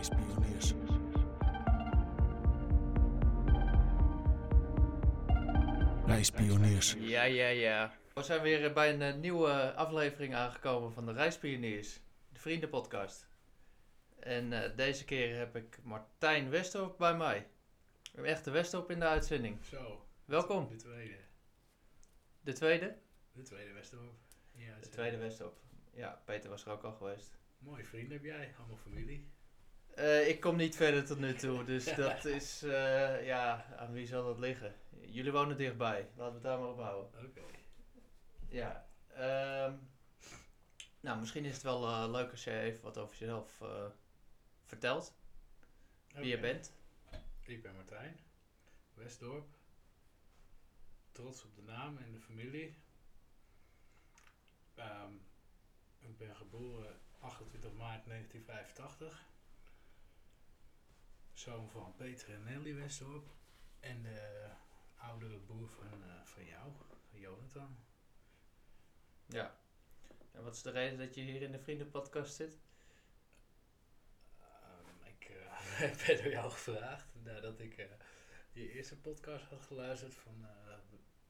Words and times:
Reispioniers. 0.00 0.74
Reispioniers. 6.06 6.96
Ja, 6.98 7.22
ja, 7.22 7.48
ja. 7.48 7.94
We 8.14 8.22
zijn 8.22 8.42
weer 8.42 8.72
bij 8.72 8.94
een 8.94 9.02
eh, 9.02 9.14
nieuwe 9.14 9.74
aflevering 9.74 10.34
aangekomen 10.34 10.92
van 10.92 11.06
de 11.06 11.12
Reispioniers, 11.12 12.00
de 12.32 12.38
vriendenpodcast. 12.38 13.28
En 14.18 14.52
eh, 14.52 14.76
deze 14.76 15.04
keer 15.04 15.36
heb 15.36 15.56
ik 15.56 15.78
Martijn 15.82 16.50
Westhoop 16.50 16.98
bij 16.98 17.16
mij. 17.16 17.46
Een 18.14 18.24
echte 18.24 18.50
Westhoop 18.50 18.90
in 18.90 18.98
de 18.98 19.06
uitzending. 19.06 19.64
Zo. 19.64 20.06
Welkom. 20.24 20.68
De 20.68 20.76
tweede. 20.76 21.16
De 22.40 22.52
tweede? 22.52 22.96
De 23.32 23.42
tweede 23.42 23.72
Westerhoop. 23.72 24.14
Ja, 24.52 24.76
De 24.80 24.88
tweede 24.88 25.16
Westhoop. 25.16 25.58
Ja, 25.92 26.22
Peter 26.24 26.50
was 26.50 26.64
er 26.64 26.72
ook 26.72 26.82
al 26.82 26.92
geweest. 26.92 27.38
Mooie 27.58 27.84
vrienden 27.84 28.12
heb 28.12 28.24
jij, 28.24 28.54
allemaal 28.58 28.76
familie. 28.76 29.38
Eh, 30.00 30.28
ik 30.28 30.40
kom 30.40 30.56
niet 30.56 30.76
verder 30.76 31.04
tot 31.04 31.18
nu 31.18 31.34
toe, 31.34 31.64
dus 31.64 31.84
dat 31.96 32.24
is, 32.24 32.62
eh, 32.62 33.26
ja, 33.26 33.66
aan 33.76 33.92
wie 33.92 34.06
zal 34.06 34.24
dat 34.24 34.38
liggen? 34.38 34.74
Jullie 35.00 35.32
wonen 35.32 35.56
dichtbij, 35.56 36.08
laten 36.16 36.26
we 36.26 36.32
het 36.32 36.42
daar 36.42 36.58
maar 36.58 36.68
op 36.68 36.80
houden. 36.80 37.24
Oké. 37.24 37.40
Ja, 38.48 38.88
ehm, 39.08 39.74
nou 41.00 41.18
misschien 41.18 41.44
is 41.44 41.54
het 41.54 41.62
wel 41.62 41.86
eh, 41.86 42.10
leuk 42.10 42.30
als 42.30 42.44
je 42.44 42.60
even 42.60 42.82
wat 42.82 42.98
over 42.98 43.16
jezelf 43.16 43.62
vertelt. 44.64 45.14
Wie 46.14 46.26
je 46.26 46.40
bent. 46.40 46.72
Ik 47.44 47.62
ben 47.62 47.74
Martijn. 47.74 48.18
Westdorp. 48.94 49.46
Trots 51.12 51.44
op 51.44 51.54
de 51.54 51.62
naam 51.62 51.98
en 51.98 52.12
de 52.12 52.20
familie. 52.20 52.74
Ehm, 54.74 55.12
ik 55.98 56.18
ben 56.18 56.36
geboren 56.36 56.98
28 57.18 57.72
maart 57.72 58.06
1985. 58.06 59.28
Zoon 61.40 61.70
van 61.70 61.94
Peter 61.96 62.34
en 62.34 62.42
Nelly 62.42 62.74
Westdorp. 62.74 63.28
En 63.80 64.02
de 64.02 64.48
oudere 64.96 65.38
broer 65.38 65.68
van, 65.68 66.02
eh, 66.04 66.22
van 66.24 66.44
jou, 66.44 66.72
van 67.10 67.20
Jonathan. 67.20 67.76
Ja. 69.26 69.56
En 70.32 70.42
wat 70.42 70.54
is 70.54 70.62
de 70.62 70.70
reden 70.70 70.98
dat 70.98 71.14
je 71.14 71.20
hier 71.20 71.42
in 71.42 71.52
de 71.52 71.58
vriendenpodcast 71.58 72.34
zit? 72.34 72.58
Ehm, 74.38 75.04
ik 75.04 75.24
eh, 75.24 75.96
ben 76.06 76.16
door 76.22 76.32
jou 76.32 76.50
gevraagd 76.50 77.06
nadat 77.22 77.60
ik 77.60 77.78
eh, 77.78 77.86
je 78.52 78.72
eerste 78.72 79.00
podcast 79.00 79.44
had 79.44 79.62
geluisterd 79.62 80.14
van 80.14 80.46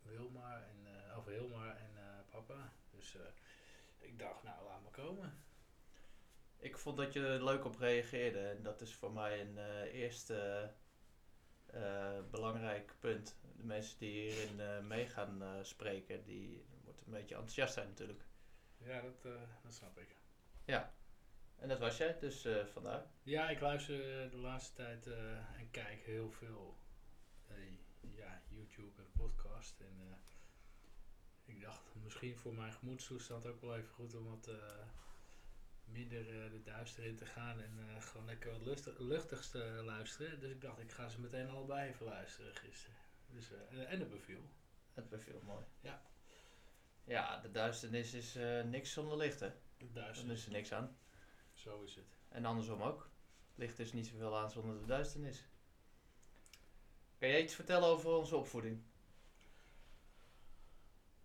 Wilmar 0.02 0.62
en, 0.62 0.86
Hilmar 1.26 1.76
en 1.76 2.24
papa. 2.28 2.72
Dus 2.90 3.16
ik 3.98 4.18
dacht, 4.18 4.42
nou 4.42 4.64
laat 4.64 4.82
maar 4.82 4.90
komen. 4.90 5.44
Ik 6.60 6.78
vond 6.78 6.96
dat 6.96 7.12
je 7.12 7.26
er 7.26 7.44
leuk 7.44 7.64
op 7.64 7.76
reageerde 7.78 8.48
en 8.48 8.62
dat 8.62 8.80
is 8.80 8.94
voor 8.94 9.12
mij 9.12 9.40
een 9.40 9.58
eh, 9.58 9.94
eerste 9.94 10.70
eh, 11.66 12.18
belangrijk 12.30 12.94
punt. 12.98 13.38
De 13.56 13.64
mensen 13.64 13.98
die 13.98 14.30
hierin 14.30 14.60
eh, 14.60 14.80
mee 14.80 15.06
gaan 15.06 15.42
spreken, 15.62 16.24
die 16.24 16.64
moeten 16.84 17.06
een 17.06 17.12
beetje 17.12 17.34
enthousiast 17.34 17.74
zijn 17.74 17.88
natuurlijk. 17.88 18.24
Ja, 18.76 19.00
dat, 19.00 19.22
dat 19.62 19.72
snap 19.72 19.98
ik. 19.98 20.16
Ja. 20.64 20.94
En 21.56 21.68
dat 21.68 21.78
was 21.78 21.96
jij, 21.96 22.18
dus 22.18 22.46
vandaar. 22.72 23.06
Ja, 23.22 23.50
ik 23.50 23.60
luister 23.60 24.30
de 24.30 24.36
laatste 24.36 24.74
tijd 24.74 25.06
en 25.56 25.70
kijk 25.70 26.02
heel 26.02 26.30
veel 26.30 26.76
ja, 28.00 28.42
YouTube 28.48 29.02
en 29.02 29.10
podcast. 29.12 29.80
En 29.80 30.18
ik 31.44 31.60
dacht 31.60 31.94
misschien 32.02 32.36
voor 32.36 32.54
mijn 32.54 32.72
gemoedstoestand 32.72 33.46
ook 33.46 33.60
wel 33.60 33.76
even 33.76 33.94
goed 33.94 34.14
om 34.14 34.24
wat 34.24 34.50
minder 35.92 36.44
eh, 36.44 36.50
de 36.50 36.62
duister 36.62 37.04
in 37.04 37.16
te 37.16 37.26
gaan 37.26 37.60
en 37.60 37.78
eh, 37.78 38.02
gewoon 38.02 38.26
lekker 38.26 38.50
wat 38.50 38.60
lustig, 38.62 38.98
luchtigs 38.98 39.50
te 39.50 39.58
luisteren. 39.84 40.40
Dus 40.40 40.50
ik 40.50 40.60
dacht, 40.60 40.78
ik 40.78 40.92
ga 40.92 41.08
ze 41.08 41.20
meteen 41.20 41.48
allebei 41.48 41.88
even 41.88 42.06
luisteren 42.06 42.54
gisteren. 42.54 42.96
Dus, 43.26 43.50
eh, 43.52 43.92
en, 43.92 44.00
het 44.00 44.10
beviel. 44.10 44.40
Het 44.94 45.08
beviel 45.08 45.40
mooi. 45.44 45.64
Ja. 45.80 46.02
Ja, 47.04 47.40
de 47.40 47.50
duisternis 47.50 48.14
is 48.14 48.34
niks 48.64 48.92
zonder 48.92 49.16
licht, 49.16 49.40
hè? 49.40 49.46
Het 49.46 49.58
Dan 49.78 50.02
duister, 50.02 50.30
is 50.30 50.44
er 50.46 50.52
niks 50.52 50.72
aan. 50.72 50.96
zo 51.52 51.82
is 51.82 51.94
het. 51.94 52.16
En 52.28 52.44
andersom 52.44 52.82
ook. 52.82 53.10
Licht 53.54 53.78
is 53.78 53.92
niet 53.92 54.06
zoveel 54.06 54.38
aan 54.38 54.50
zonder 54.50 54.78
de 54.80 54.86
duisternis. 54.86 55.44
Kan 57.18 57.28
jij 57.28 57.42
iets 57.42 57.54
vertellen 57.54 57.88
over 57.88 58.10
onze 58.10 58.36
opvoeding? 58.36 58.82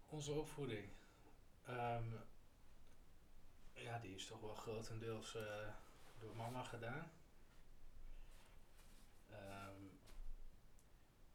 Onze 0.10 0.32
opvoeding. 0.32 0.90
Ehm, 1.66 2.04
ja, 3.86 4.00
die 4.00 4.16
is 4.16 4.26
toch 4.26 4.40
wel 4.42 4.56
grotendeels 4.56 5.36
eh, 5.36 5.68
door 6.20 6.36
mama 6.36 6.64
gedaan. 6.64 7.12
Ehm, 9.32 9.82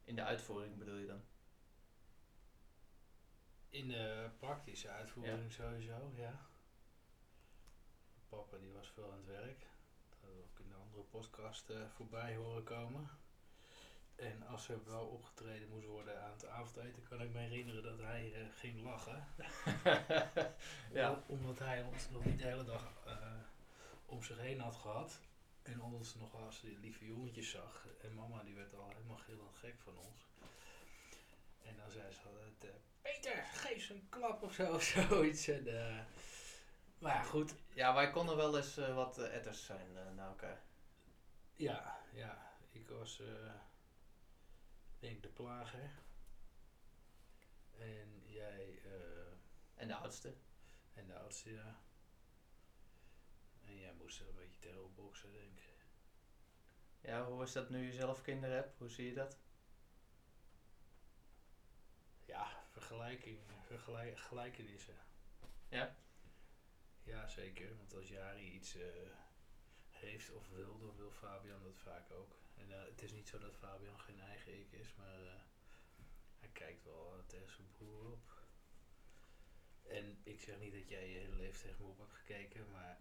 In 0.03 0.15
de 0.15 0.23
uitvoering 0.23 0.77
bedoel 0.77 0.95
je 0.97 1.07
dan? 1.07 1.21
in 3.69 3.87
de 3.87 4.29
praktische 4.39 4.89
uitvoering 4.89 5.51
sowieso, 5.51 6.11
ja. 6.15 6.49
Papa 8.29 8.57
die 8.57 8.71
was 8.71 8.89
veel 8.89 9.11
aan 9.11 9.17
het 9.17 9.25
werk. 9.25 9.59
Dat 10.09 10.19
we 10.21 10.27
ook 10.41 10.59
in 10.59 10.69
de 10.69 10.75
andere 10.75 11.03
podcast 11.03 11.69
eh, 11.69 11.89
voorbij 11.89 12.35
horen 12.35 12.63
komen. 12.63 13.09
En 14.21 14.47
als 14.47 14.69
er 14.69 14.79
wel 14.85 15.05
opgetreden 15.05 15.69
moest 15.69 15.85
worden 15.87 16.21
aan 16.23 16.31
het 16.31 16.45
avondeten, 16.47 17.03
kan 17.09 17.21
ik 17.21 17.29
me 17.33 17.39
herinneren 17.39 17.83
dat 17.83 17.99
hij 17.99 18.33
eh, 18.33 18.41
ging 18.59 18.81
lachen. 18.83 19.27
Ja. 20.93 21.11
Om- 21.11 21.23
Omdat 21.27 21.59
hij 21.59 21.83
ons 21.83 22.09
nog 22.09 22.25
niet 22.25 22.37
de 22.39 22.45
hele 22.45 22.63
dag 22.63 22.93
eh, 23.05 23.15
om 24.05 24.23
zich 24.23 24.37
heen 24.39 24.59
had 24.59 24.75
gehad. 24.75 25.19
En 25.61 25.81
ons 25.81 26.15
nog 26.15 26.35
als 26.35 26.61
die 26.61 26.79
lieve 26.79 27.05
jongetjes 27.05 27.49
zag. 27.49 27.87
En 28.01 28.13
mama 28.13 28.43
die 28.43 28.55
werd 28.55 28.73
al 28.75 28.89
helemaal 28.89 29.17
gillend 29.17 29.55
gek 29.55 29.75
van 29.83 29.97
ons. 29.97 30.27
En 31.63 31.75
dan 31.77 31.91
zei 31.91 32.11
ze 32.11 32.19
altijd, 32.27 32.63
eh, 32.63 32.79
Peter, 33.01 33.45
geef 33.45 33.83
ze 33.85 33.93
een 33.93 34.09
klap 34.09 34.41
of 34.43 34.53
zo, 34.53 34.73
of 34.73 34.83
zoiets. 35.09 35.47
En, 35.47 35.63
maar 36.99 37.13
ja, 37.15 37.23
goed. 37.23 37.55
Ja, 37.73 37.93
wij 37.93 38.11
konden 38.11 38.35
wel 38.37 38.57
eens 38.57 38.75
wat 38.75 39.17
etters 39.17 39.65
zijn 39.65 39.93
naar 40.15 40.27
elkaar. 40.27 40.61
Ja, 41.55 41.99
ja. 42.13 42.49
Ik 42.71 42.87
was, 42.89 43.21
denk 45.01 45.23
de 45.23 45.29
plager. 45.29 45.91
En 47.77 48.23
jij, 48.25 48.81
eh, 48.83 49.31
En 49.75 49.87
de 49.87 49.95
oudste. 49.95 50.33
en 50.93 51.07
de 51.07 51.15
oudste, 51.15 51.51
ja. 51.51 51.79
En 53.65 53.77
jij 53.77 53.93
moest 53.93 54.19
er 54.19 54.27
een 54.27 54.35
beetje 54.35 54.59
tegen 54.59 54.95
boksen, 54.95 55.31
denk 55.33 55.59
ik. 55.59 55.85
Ja, 57.01 57.25
hoe 57.25 57.43
is 57.43 57.51
dat 57.51 57.69
nu 57.69 57.85
je 57.85 57.91
zelf 57.91 58.21
kinderen 58.21 58.55
hebt? 58.55 58.77
Hoe 58.77 58.89
zie 58.89 59.05
je 59.05 59.13
dat? 59.13 59.39
Ja, 62.25 62.63
vergelijking, 62.69 63.39
vergelijk, 63.61 64.19
gelijkenissen. 64.19 64.95
Ja? 65.69 65.95
Ja, 67.03 67.27
zeker. 67.27 67.77
Want 67.77 67.93
als 67.93 68.07
Jari 68.07 68.51
iets 68.51 68.75
eh, 68.75 69.11
heeft 69.89 70.31
of 70.31 70.49
wil, 70.49 70.79
dan 70.79 70.95
wil 70.95 71.11
Fabian 71.11 71.63
dat 71.63 71.77
vaak 71.77 72.11
ook. 72.11 72.35
En 72.61 72.71
eh, 72.71 72.85
het 72.85 73.01
is 73.01 73.11
niet 73.11 73.27
zo 73.27 73.37
dat 73.39 73.55
Fabian 73.55 73.99
geen 73.99 74.19
eigen 74.19 74.59
ik 74.59 74.71
is, 74.71 74.93
maar 74.95 75.21
eh, 75.21 75.33
hij 76.39 76.49
kijkt 76.53 76.83
wel 76.83 77.13
eh, 77.17 77.23
tegen 77.27 77.49
zijn 77.51 77.71
broer 77.71 78.11
op. 78.11 78.39
En 79.87 80.19
ik 80.23 80.41
zeg 80.41 80.59
niet 80.59 80.73
dat 80.73 80.89
jij 80.89 81.09
je 81.09 81.17
hele 81.19 81.35
leven 81.35 81.61
tegen 81.61 81.83
me 81.83 81.89
op 81.89 81.97
hebt 81.97 82.13
gekeken, 82.13 82.69
maar 82.71 82.97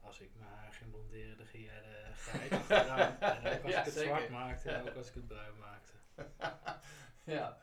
als 0.00 0.20
ik 0.20 0.34
mijn 0.34 0.50
haar 0.50 0.72
ging 0.72 0.90
blonderen, 0.90 1.36
dan 1.36 1.46
ging 1.46 1.64
jij 1.64 1.80
de 1.80 2.10
geheid 2.14 2.52
achteraan. 2.60 3.18
En 3.20 3.58
ook 3.58 3.62
als 3.62 3.72
Ja, 3.72 3.78
ik 3.78 3.84
het 3.84 3.94
zeker. 3.94 4.08
zwart 4.08 4.28
maakte 4.30 4.70
en 4.70 4.82
ook 4.88 4.96
als 4.96 5.08
ik 5.08 5.14
het 5.14 5.26
bruin 5.26 5.58
maakte. 5.58 5.92
Ja. 7.24 7.58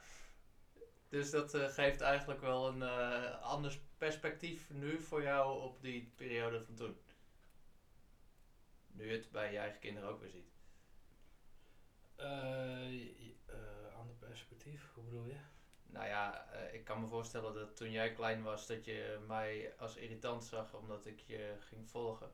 Dus 1.09 1.29
dat 1.31 1.55
geeft 1.55 2.01
eigenlijk 2.01 2.41
wel 2.41 2.67
een 2.67 2.81
eh 2.81 3.41
anders 3.41 3.79
perspectief 3.97 4.69
nu 4.69 5.01
voor 5.01 5.21
jou 5.21 5.61
op 5.61 5.81
die 5.81 6.11
periode 6.15 6.63
van 6.63 6.75
toen. 6.75 7.01
Nu 8.88 9.06
je 9.12 9.18
het 9.18 9.31
bij 9.31 9.51
je 9.51 9.57
eigen 9.57 9.80
kinderen 9.80 10.09
ook 10.09 10.19
weer 10.19 10.30
ziet. 10.30 10.56
Eh, 12.18 13.02
eh, 13.46 13.96
ander 13.98 14.16
perspectief, 14.16 14.92
hoe 14.94 15.04
bedoel 15.04 15.25
je? 15.25 15.38
Nou 15.86 16.08
ja, 16.08 16.52
eh, 16.52 16.74
ik 16.74 16.84
kan 16.84 17.02
me 17.02 17.08
voorstellen 17.08 17.54
dat 17.54 17.75
toen 17.75 17.92
jij 17.92 18.14
klein 18.14 18.44
was, 18.44 18.68
dat 18.68 18.86
je 18.86 19.24
mij 19.28 19.78
als 19.78 19.96
irritant 19.96 20.44
zag 20.44 20.74
omdat 20.74 21.06
ik 21.06 21.19
je 21.19 21.56
ging 21.60 21.90
volgen. 21.90 22.31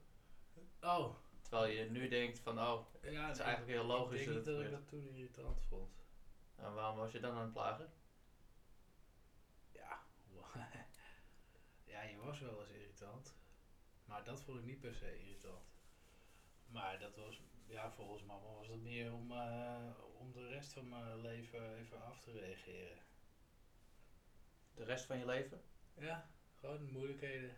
Oh, 0.81 1.15
Terwijl 1.41 1.71
je 1.71 1.89
nu 1.89 2.07
denkt 2.07 2.39
van, 2.39 2.59
oh, 2.59 2.85
ja, 3.01 3.27
het 3.27 3.37
is 3.37 3.43
eigenlijk 3.43 3.71
heel 3.71 3.85
logisch 3.85 4.19
Ik 4.19 4.25
denk 4.25 4.45
dat 4.45 4.55
dat 4.55 4.63
ik 4.63 4.71
dat 4.71 4.87
toen 4.87 5.07
irritant 5.07 5.61
vond. 5.67 6.05
En 6.55 6.73
waarom 6.73 6.97
was 6.97 7.11
je 7.11 7.19
dan 7.19 7.35
aan 7.35 7.41
het 7.41 7.53
plagen? 7.53 7.91
Ja, 9.71 9.99
ja, 11.93 12.01
je 12.01 12.17
was 12.17 12.39
wel 12.39 12.59
eens 12.59 12.69
irritant. 12.69 13.35
Maar 14.05 14.23
dat 14.23 14.41
vond 14.41 14.59
ik 14.59 14.65
niet 14.65 14.79
per 14.79 14.93
se 14.93 15.19
irritant. 15.19 15.71
Maar 16.65 16.99
dat 16.99 17.15
was, 17.15 17.41
ja, 17.73 17.91
volgens 17.91 18.23
mama 18.23 18.53
was 18.53 18.67
het 18.67 18.81
meer 18.81 19.13
om, 19.13 19.31
eh, 19.31 19.89
om 20.19 20.31
de 20.31 20.47
rest 20.47 20.73
van 20.73 20.89
mijn 20.89 21.21
leven 21.21 21.77
even 21.77 22.01
af 22.01 22.19
te 22.21 22.31
reageren. 22.31 22.97
De 24.73 24.83
rest 24.83 25.05
van 25.05 25.17
je 25.17 25.25
leven? 25.25 25.61
Ja, 25.93 26.29
gewoon 26.59 26.91
moeilijkheden. 26.91 27.55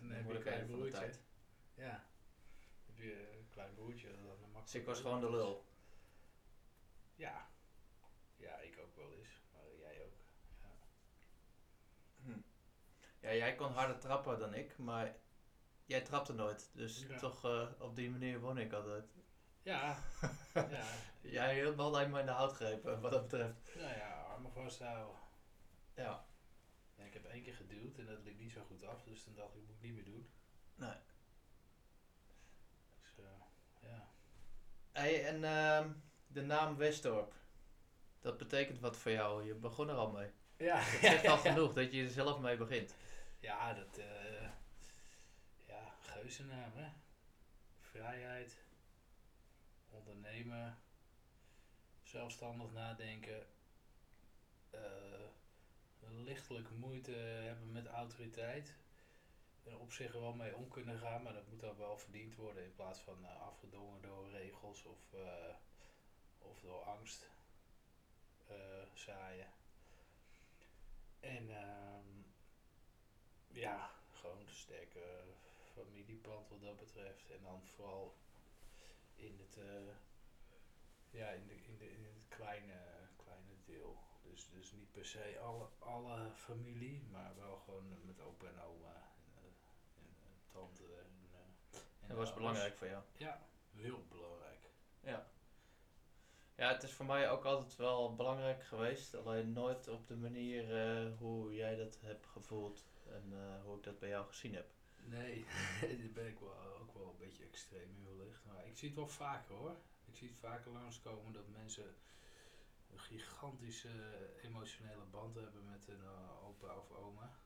En 0.00 0.08
dan 0.08 0.22
moeilijkheden 0.22 0.68
van 0.68 0.80
de 0.80 0.90
tijd. 0.90 1.22
Ja. 1.74 2.06
Heb 2.86 2.96
je 2.96 3.30
een 3.38 3.48
klein 3.50 3.74
broertje 3.74 4.08
dat 4.08 4.16
dan 4.24 4.38
makkelijk. 4.40 4.64
Dus 4.64 4.74
ik 4.74 4.86
was 4.86 5.00
gewoon 5.00 5.20
de 5.20 5.30
lul. 5.30 5.66
Ja. 7.14 7.50
Ja, 8.36 8.58
ik 8.58 8.78
ook 8.78 8.96
wel 8.96 9.12
eens. 9.12 9.28
Maar 9.52 9.76
jij 9.78 10.04
ook. 10.04 10.16
Ja. 10.62 10.76
Hm. 12.22 12.40
Ja, 13.20 13.34
jij 13.34 13.54
kon 13.54 13.72
harder 13.72 13.98
trappen 13.98 14.38
dan 14.38 14.54
ik, 14.54 14.78
maar 14.78 15.16
jij 15.84 16.00
trapte 16.00 16.32
nooit. 16.32 16.70
Dus 16.74 17.06
Ja. 17.08 17.18
toch 17.18 17.44
eh, 17.44 17.68
op 17.78 17.96
die 17.96 18.10
manier 18.10 18.40
won 18.40 18.58
ik 18.58 18.72
altijd. 18.72 19.14
Ja. 19.66 19.98
ja. 20.54 20.84
Jij 21.20 21.54
hield 21.54 21.76
me 21.76 21.82
alleen 21.82 22.10
maar 22.10 22.20
in 22.20 22.26
de 22.26 22.32
houtgrepen, 22.32 23.00
wat 23.00 23.10
dat 23.10 23.22
betreft. 23.28 23.74
Nou 23.76 23.96
ja, 23.96 24.22
armen 24.22 24.52
vasthouden. 24.52 25.16
Ja. 25.94 26.24
Ja, 26.96 27.04
ik 27.04 27.12
heb 27.12 27.24
één 27.24 27.42
keer 27.42 27.54
geduwd 27.54 27.98
en 27.98 28.06
dat 28.06 28.18
liep 28.24 28.38
niet 28.38 28.52
zo 28.52 28.62
goed 28.66 28.84
af, 28.84 29.02
dus 29.04 29.22
toen 29.22 29.34
dacht 29.34 29.54
ik, 29.54 29.60
moet 29.66 29.76
ik 29.76 29.82
niet 29.82 29.94
meer 29.94 30.04
doen. 30.04 30.30
Nee. 30.74 30.96
Dus 33.00 33.18
eh, 33.18 33.90
ja. 33.90 34.08
Hey, 34.92 35.26
en 35.26 35.44
ehm, 35.44 35.90
de 36.26 36.42
naam 36.42 36.76
Westdorp. 36.76 37.34
Dat 38.20 38.38
betekent 38.38 38.80
wat 38.80 38.96
voor 38.96 39.12
jou. 39.12 39.46
Je 39.46 39.54
begon 39.54 39.88
er 39.88 39.96
al 39.96 40.10
mee. 40.10 40.30
Ja, 40.56 40.76
Het 40.78 41.00
zegt 41.00 41.26
al 41.26 41.38
genoeg 41.38 41.72
dat 41.72 41.92
je 41.92 42.02
er 42.02 42.10
zelf 42.10 42.38
mee 42.40 42.56
begint. 42.56 42.94
Ja, 43.38 43.74
dat, 43.74 43.98
eh 43.98 44.48
ja, 45.66 45.94
geuzennaam 46.00 46.72
hè. 46.74 46.88
Vrijheid, 47.80 48.65
ondernemen, 49.96 50.78
zelfstandig 52.02 52.72
nadenken, 52.72 53.46
eh, 54.70 55.26
lichtelijk 56.00 56.70
moeite 56.70 57.12
hebben 57.12 57.72
met 57.72 57.86
autoriteit. 57.86 58.74
Er 59.64 59.78
op 59.78 59.92
zich 59.92 60.12
wel 60.12 60.32
mee 60.32 60.56
om 60.56 60.68
kunnen 60.68 60.98
gaan, 60.98 61.22
maar 61.22 61.32
dat 61.32 61.48
moet 61.48 61.60
dan 61.60 61.76
wel 61.76 61.98
verdiend 61.98 62.34
worden 62.34 62.64
in 62.64 62.74
plaats 62.74 63.00
van 63.00 63.24
eh, 63.24 63.40
afgedwongen 63.40 64.02
door 64.02 64.30
regels 64.30 64.84
of, 64.84 65.12
eh, 65.12 65.54
of 66.38 66.60
door 66.60 66.82
angst 66.82 67.30
eh, 68.46 68.82
zaaien. 68.94 69.52
En 71.20 71.50
ehm, 71.50 72.22
ja, 73.48 73.90
gewoon 74.12 74.40
een 74.40 74.54
sterke 74.54 75.24
familieband 75.72 76.48
wat 76.48 76.60
dat 76.60 76.76
betreft. 76.76 77.30
En 77.30 77.42
dan 77.42 77.66
vooral 77.66 78.16
in 79.16 79.38
het, 79.38 79.56
eh, 79.56 79.94
ja, 81.10 81.28
in 81.28 81.46
de, 81.46 81.54
in 81.54 81.78
de, 81.78 81.90
in 81.90 82.04
het 82.04 82.28
kleine, 82.28 82.80
kleine 83.16 83.52
deel. 83.64 83.98
Dus, 84.22 84.48
dus 84.50 84.72
niet 84.72 84.92
per 84.92 85.06
se 85.06 85.38
alle, 85.38 85.68
alle 85.78 86.30
familie, 86.34 87.02
maar 87.10 87.36
wel 87.36 87.56
gewoon 87.56 88.04
met 88.04 88.20
opa 88.20 88.46
en 88.46 88.60
oma 88.60 89.12
en, 89.26 89.32
eh, 89.34 89.44
en 89.98 90.16
eh, 90.22 90.52
tante. 90.52 90.82
En, 90.82 91.28
en 92.00 92.08
Dat 92.08 92.16
was 92.16 92.34
belangrijk 92.34 92.76
voor 92.76 92.86
jou. 92.86 93.02
Ja, 93.16 93.46
heel 93.72 94.04
belangrijk. 94.08 94.70
Ja. 95.00 95.26
Ja, 96.54 96.72
het 96.72 96.82
is 96.82 96.92
voor 96.92 97.06
mij 97.06 97.30
ook 97.30 97.44
altijd 97.44 97.76
wel 97.76 98.14
belangrijk 98.14 98.62
geweest. 98.64 99.14
Alleen 99.14 99.52
nooit 99.52 99.88
op 99.88 100.06
de 100.06 100.16
manier 100.16 100.64
hoe 101.18 101.54
jij 101.54 101.76
dat 101.76 101.98
hebt 102.00 102.26
gevoeld. 102.26 102.84
En 103.06 103.60
hoe 103.64 103.76
ik 103.76 103.82
dat 103.82 103.98
bij 103.98 104.08
jou 104.08 104.26
gezien 104.26 104.54
heb. 104.54 104.70
Nee, 105.08 105.44
daar 106.00 106.12
ben 106.12 106.26
ik 106.26 106.38
wel, 106.38 106.78
ook 106.80 106.94
wel 106.94 107.08
een 107.08 107.18
beetje 107.18 107.44
extreem 107.44 107.90
in 107.96 108.16
wellicht. 108.16 108.44
Maar 108.44 108.66
ik 108.66 108.78
zie 108.78 108.88
het 108.88 108.96
wel 108.96 109.08
vaker 109.08 109.54
hoor. 109.54 109.76
Ik 110.04 110.16
zie 110.16 110.28
het 110.28 110.38
vaker 110.38 110.70
langskomen 110.72 111.32
dat 111.32 111.48
mensen 111.48 111.94
een 112.92 112.98
gigantische 112.98 113.90
emotionele 114.42 115.04
band 115.10 115.34
hebben 115.34 115.64
met 115.64 115.88
een 115.88 116.04
eh, 116.04 116.44
opa 116.44 116.76
of 116.76 116.90
oma. 116.90 117.38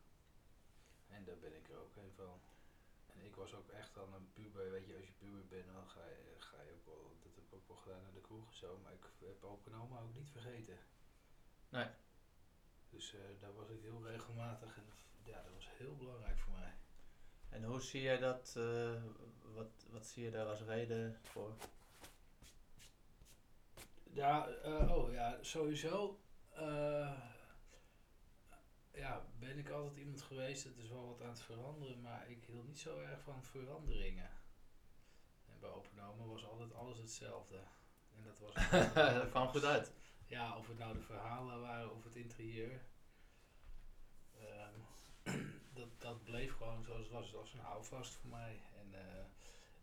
En 1.08 1.24
daar 1.24 1.38
ben 1.38 1.56
ik 1.56 1.68
er 1.68 1.78
ook 1.78 1.96
een 1.96 2.12
van. 2.16 2.40
En 3.06 3.24
ik 3.24 3.34
was 3.36 3.54
ook 3.54 3.68
echt 3.68 3.98
al 3.98 4.08
een 4.14 4.32
puber. 4.32 4.70
Weet 4.70 4.86
je, 4.86 4.96
als 4.96 5.06
je 5.06 5.12
puber 5.12 5.46
bent, 5.46 5.72
dan 5.72 5.88
ga 5.88 6.04
je, 6.04 6.34
ga 6.38 6.62
je 6.62 6.72
ook 6.72 6.86
wel, 6.86 7.16
dat 7.22 7.34
heb 7.34 7.44
ik 7.44 7.54
ook 7.54 7.68
wel 7.68 7.76
gedaan 7.76 8.02
naar 8.02 8.12
de 8.12 8.20
kroeg 8.20 8.50
en 8.50 8.56
zo. 8.56 8.78
Maar 8.82 8.92
ik 8.92 9.04
heb 9.18 9.44
opa 9.44 9.70
en 9.70 9.76
oma 9.76 10.00
ook 10.00 10.14
niet 10.14 10.30
vergeten. 10.30 10.78
Nee. 11.68 11.88
Dus 12.90 13.14
eh, 13.14 13.20
daar 13.40 13.54
was 13.54 13.68
ik 13.68 13.80
heel 13.82 14.06
regelmatig 14.06 14.76
en 14.76 14.84
ja, 15.22 15.42
dat 15.42 15.52
was 15.52 15.68
heel 15.78 15.96
belangrijk 15.96 16.38
voor 16.38 16.52
mij. 16.52 16.74
En 17.50 17.64
hoe 17.64 17.80
zie 17.80 18.02
jij 18.02 18.18
dat? 18.18 18.54
eh, 18.56 19.02
wat, 19.54 19.86
wat 19.90 20.06
zie 20.06 20.24
je 20.24 20.30
daar 20.30 20.46
als 20.46 20.60
reden 20.62 21.16
voor? 21.22 21.54
Ja, 24.12 24.48
eh, 24.48 24.96
oh 24.96 25.12
ja, 25.12 25.38
sowieso. 25.40 26.18
eh, 26.50 27.12
ja, 28.92 29.26
ben 29.38 29.58
ik 29.58 29.70
altijd 29.70 29.96
iemand 29.96 30.22
geweest, 30.22 30.64
het 30.64 30.76
is 30.78 30.88
wel 30.88 31.06
wat 31.06 31.22
aan 31.22 31.28
het 31.28 31.40
veranderen, 31.40 32.00
maar 32.00 32.30
ik 32.30 32.44
hield 32.44 32.66
niet 32.66 32.78
zo 32.78 32.98
erg 32.98 33.20
van 33.22 33.42
veranderingen. 33.44 34.30
En 35.46 35.58
bij 35.60 35.70
Open 35.70 36.00
Oma 36.00 36.24
was 36.24 36.44
altijd 36.44 36.74
alles 36.74 36.98
hetzelfde. 36.98 37.56
En 38.16 38.22
dat 38.24 38.38
was. 38.38 38.54
dat 39.18 39.28
kwam 39.28 39.48
goed 39.48 39.64
uit. 39.64 39.92
Ja, 40.26 40.56
of 40.56 40.66
het 40.68 40.78
nou 40.78 40.92
de 40.94 41.00
verhalen 41.00 41.60
waren 41.60 41.92
of 41.94 42.04
het 42.04 42.16
interieur. 42.16 42.80
Ehm, 44.38 44.74
dat, 45.80 46.00
dat 46.00 46.24
bleef 46.24 46.56
gewoon 46.56 46.84
zoals 46.84 47.02
het 47.02 47.10
was. 47.10 47.26
Het 47.26 47.34
was 47.34 47.52
een 47.52 47.60
houvast 47.60 48.14
voor 48.14 48.30
mij. 48.30 48.62
En, 48.78 48.94
eh, 48.94 49.24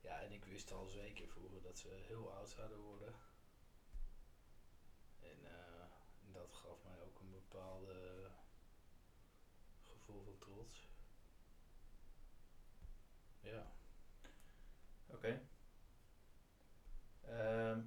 ja, 0.02 0.22
en 0.22 0.32
ik 0.32 0.46
wist 0.46 0.72
al 0.72 0.86
zeker 0.86 1.28
vroeger 1.28 1.62
dat 1.62 1.78
ze 1.78 1.88
heel 1.90 2.34
oud 2.34 2.50
zouden 2.50 2.80
worden. 2.80 3.14
En 5.20 5.46
eh, 5.46 5.86
dat 6.34 6.54
gaf 6.54 6.84
mij 6.84 7.02
ook 7.02 7.20
een 7.20 7.32
bepaalde 7.32 8.32
gevoel 9.84 10.24
van 10.24 10.38
trots. 10.38 10.88
Ja. 13.40 13.72
Oké. 15.08 15.48
Ehm, 17.22 17.82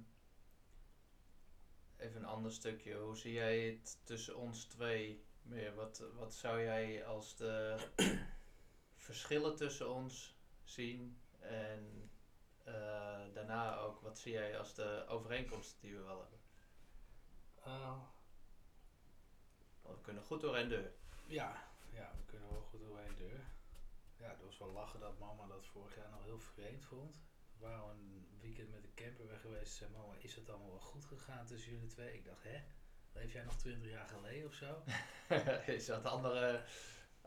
even 1.97 2.21
een 2.21 2.25
ander 2.25 2.51
stukje. 2.51 2.95
Hoe 2.95 3.17
zie 3.17 3.33
jij 3.33 3.65
het 3.65 3.99
tussen 4.03 4.37
ons 4.37 4.63
twee 4.63 5.25
meer? 5.43 5.75
Wat, 5.75 6.03
wat 6.15 6.33
zou 6.33 6.61
jij 6.61 7.05
als 7.05 7.35
de 7.35 7.77
verschillen 8.95 9.55
tussen 9.55 9.89
ons 9.93 10.35
zien? 10.63 11.21
En 11.39 12.11
eh, 12.63 13.21
daarna 13.33 13.77
ook, 13.77 14.01
wat 14.01 14.19
zie 14.19 14.31
jij 14.31 14.59
als 14.59 14.75
de 14.75 15.05
overeenkomsten 15.07 15.81
die 15.81 15.95
we 15.95 16.03
wel 16.03 16.19
hebben? 16.19 16.39
Want 19.81 19.97
we 19.97 20.01
kunnen 20.01 20.23
goed 20.23 20.41
door 20.41 20.55
één 20.55 20.69
deur. 20.69 20.91
Ja, 21.27 21.67
ja, 21.89 22.11
we 22.17 22.25
kunnen 22.25 22.49
wel 22.49 22.61
goed 22.61 22.79
doorheen 22.79 23.15
deur. 23.15 23.39
Ja, 24.17 24.29
het 24.29 24.41
was 24.43 24.57
wel 24.57 24.71
lachen 24.71 24.99
dat 24.99 25.19
mama 25.19 25.47
dat 25.47 25.65
vorig 25.65 25.95
jaar 25.95 26.09
nog 26.09 26.23
heel 26.23 26.39
vreemd 26.39 26.85
vond. 26.85 27.15
We 27.53 27.65
waren 27.65 27.89
een 27.89 28.27
weekend 28.39 28.71
met 28.71 28.81
de 28.81 28.93
camper 28.93 29.27
weg 29.27 29.41
geweest. 29.41 29.73
Zei 29.73 29.91
mama, 29.91 30.13
is 30.19 30.35
het 30.35 30.49
allemaal 30.49 30.69
wel 30.69 30.79
goed 30.79 31.05
gegaan 31.05 31.45
tussen 31.45 31.71
jullie 31.71 31.87
twee? 31.87 32.13
Ik 32.13 32.25
dacht, 32.25 32.43
hè? 32.43 32.63
Leef 33.13 33.33
jij 33.33 33.43
nog 33.43 33.55
twintig 33.55 33.89
jaar 33.89 34.07
geleden 34.07 34.47
of 34.47 34.53
zo? 34.53 34.83
Is 35.77 35.85
dat 35.85 36.05
andere, 36.05 36.63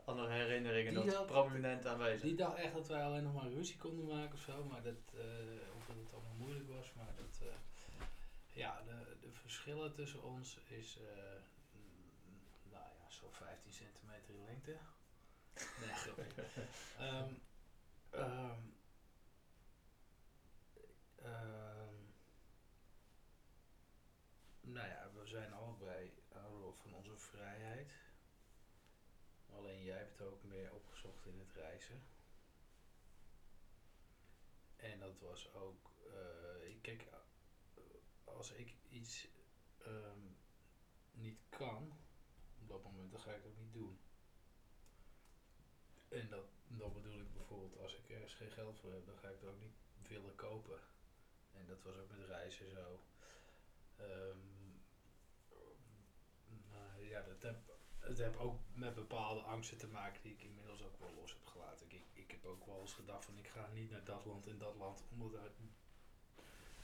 andere 0.05 0.31
herinneringen 0.33 0.93
Die 0.93 1.03
nog 1.03 1.13
had- 1.15 1.25
prominent 1.25 1.85
aanwezig? 1.85 2.21
Die 2.21 2.35
dacht 2.35 2.57
echt 2.57 2.73
dat 2.73 2.87
wij 2.87 3.03
alleen 3.03 3.23
nog 3.23 3.33
maar 3.33 3.51
ruzie 3.51 3.77
konden 3.77 4.05
maken 4.07 4.33
of 4.33 4.39
zo. 4.41 4.63
Maar 4.63 4.81
dat, 4.83 5.13
eh, 5.13 5.75
of 5.75 5.85
dat 5.85 5.95
het 5.95 6.13
allemaal 6.13 6.33
moeilijk 6.37 6.69
was. 6.69 6.93
Maar 6.93 7.15
dat, 7.15 7.39
eh, 7.41 7.53
ja, 8.53 8.81
de, 8.85 9.17
de 9.21 9.31
verschillen 9.31 9.93
tussen 9.93 10.23
ons 10.23 10.57
is, 10.67 10.97
eh, 10.97 11.03
mm, 11.73 12.71
nou 12.71 12.83
ja, 12.83 13.09
zo'n 13.09 13.31
15 13.33 13.71
centimeter 13.73 14.33
in 14.35 14.43
lengte. 14.45 14.77
Nee, 15.79 15.93
grapje. 15.93 16.43
Ehm, 16.99 17.33
ehm, 18.09 18.59
nou 24.61 24.87
ja, 24.87 25.09
we 25.13 25.25
zijn 25.27 25.57
onze 25.57 25.64
Alleen 29.49 29.83
jij 29.83 29.97
hebt 29.97 30.21
ook 30.21 30.43
meer 30.43 30.73
opgezocht 30.73 31.25
in 31.25 31.39
het 31.39 31.51
reizen. 31.53 32.03
En 34.75 34.99
dat 34.99 35.19
was 35.19 35.53
ook, 35.53 35.91
ik 36.61 36.81
kijk, 36.81 37.07
als 38.23 38.51
ik 38.51 38.75
iets 38.89 39.27
ehm, 39.77 40.19
niet 41.11 41.39
kan, 41.49 41.97
op 42.61 42.67
dat 42.67 42.83
moment, 42.83 43.11
dan 43.11 43.21
ga 43.21 43.31
ik 43.31 43.43
het 43.43 43.57
niet 43.57 43.73
doen. 43.73 43.99
En 46.09 46.29
dat, 46.29 46.45
dat 46.67 46.93
bedoel 46.93 47.19
ik 47.19 47.33
bijvoorbeeld, 47.33 47.77
als 47.77 47.95
ik 47.95 48.09
ergens 48.09 48.33
geen 48.33 48.51
geld 48.51 48.79
voor 48.79 48.93
heb, 48.93 49.05
dan 49.05 49.17
ga 49.17 49.27
ik 49.29 49.39
het 49.39 49.49
ook 49.49 49.59
niet 49.59 49.75
willen 50.07 50.35
kopen. 50.35 50.79
En 51.51 51.65
dat 51.65 51.83
was 51.83 51.95
ook 51.97 52.09
met 52.09 52.27
reizen 52.27 52.69
zo. 52.69 52.99
Ehm, 53.95 54.37
nou 56.71 57.05
ja, 57.05 57.21
dat 57.21 57.41
heb, 57.41 57.77
het 58.17 58.23
heb 58.23 58.37
ook 58.37 58.59
met 58.73 58.95
bepaalde 58.95 59.41
angsten 59.41 59.77
te 59.77 59.87
maken 59.87 60.21
die 60.21 60.33
ik 60.33 60.43
inmiddels 60.43 60.83
ook 60.83 60.99
wel 60.99 61.13
los 61.13 61.31
heb 61.31 61.45
gelaten. 61.45 61.85
Ik, 61.91 62.03
ik 62.13 62.31
heb 62.31 62.45
ook 62.45 62.65
wel 62.65 62.81
eens 62.81 62.93
gedacht 62.93 63.25
van 63.25 63.37
ik 63.37 63.47
ga 63.47 63.69
niet 63.73 63.91
naar 63.91 64.03
dat 64.03 64.25
land 64.25 64.47
en 64.47 64.57
dat 64.57 64.75
land 64.75 65.03
omdat 65.11 65.33
er 65.33 65.51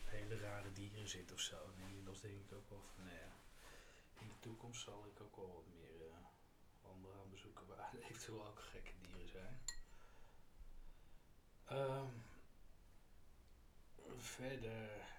hele 0.03 0.38
rare 0.38 0.71
dieren 0.71 1.07
zitten 1.07 1.35
of 1.35 1.41
zo. 1.41 1.55
En 1.75 1.88
inmiddels 1.88 2.21
denk 2.21 2.39
ik 2.39 2.53
ook 2.53 2.69
wel 2.69 2.83
van 2.95 3.03
nou 3.03 3.15
ja, 3.15 3.35
in 4.19 4.27
de 4.27 4.39
toekomst 4.39 4.83
zal 4.83 5.05
ik 5.05 5.21
ook 5.21 5.35
wel 5.35 5.53
wat 5.53 5.67
meer 5.67 6.07
eh, 6.07 6.15
landen 6.83 7.11
gaan 7.11 7.29
bezoeken 7.29 7.67
waar 7.67 7.93
eventueel 8.09 8.47
ook 8.47 8.59
gekke 8.59 8.91
dieren 9.01 9.27
zijn. 9.27 9.61
Ehm, 11.65 12.07
verder. 14.17 15.09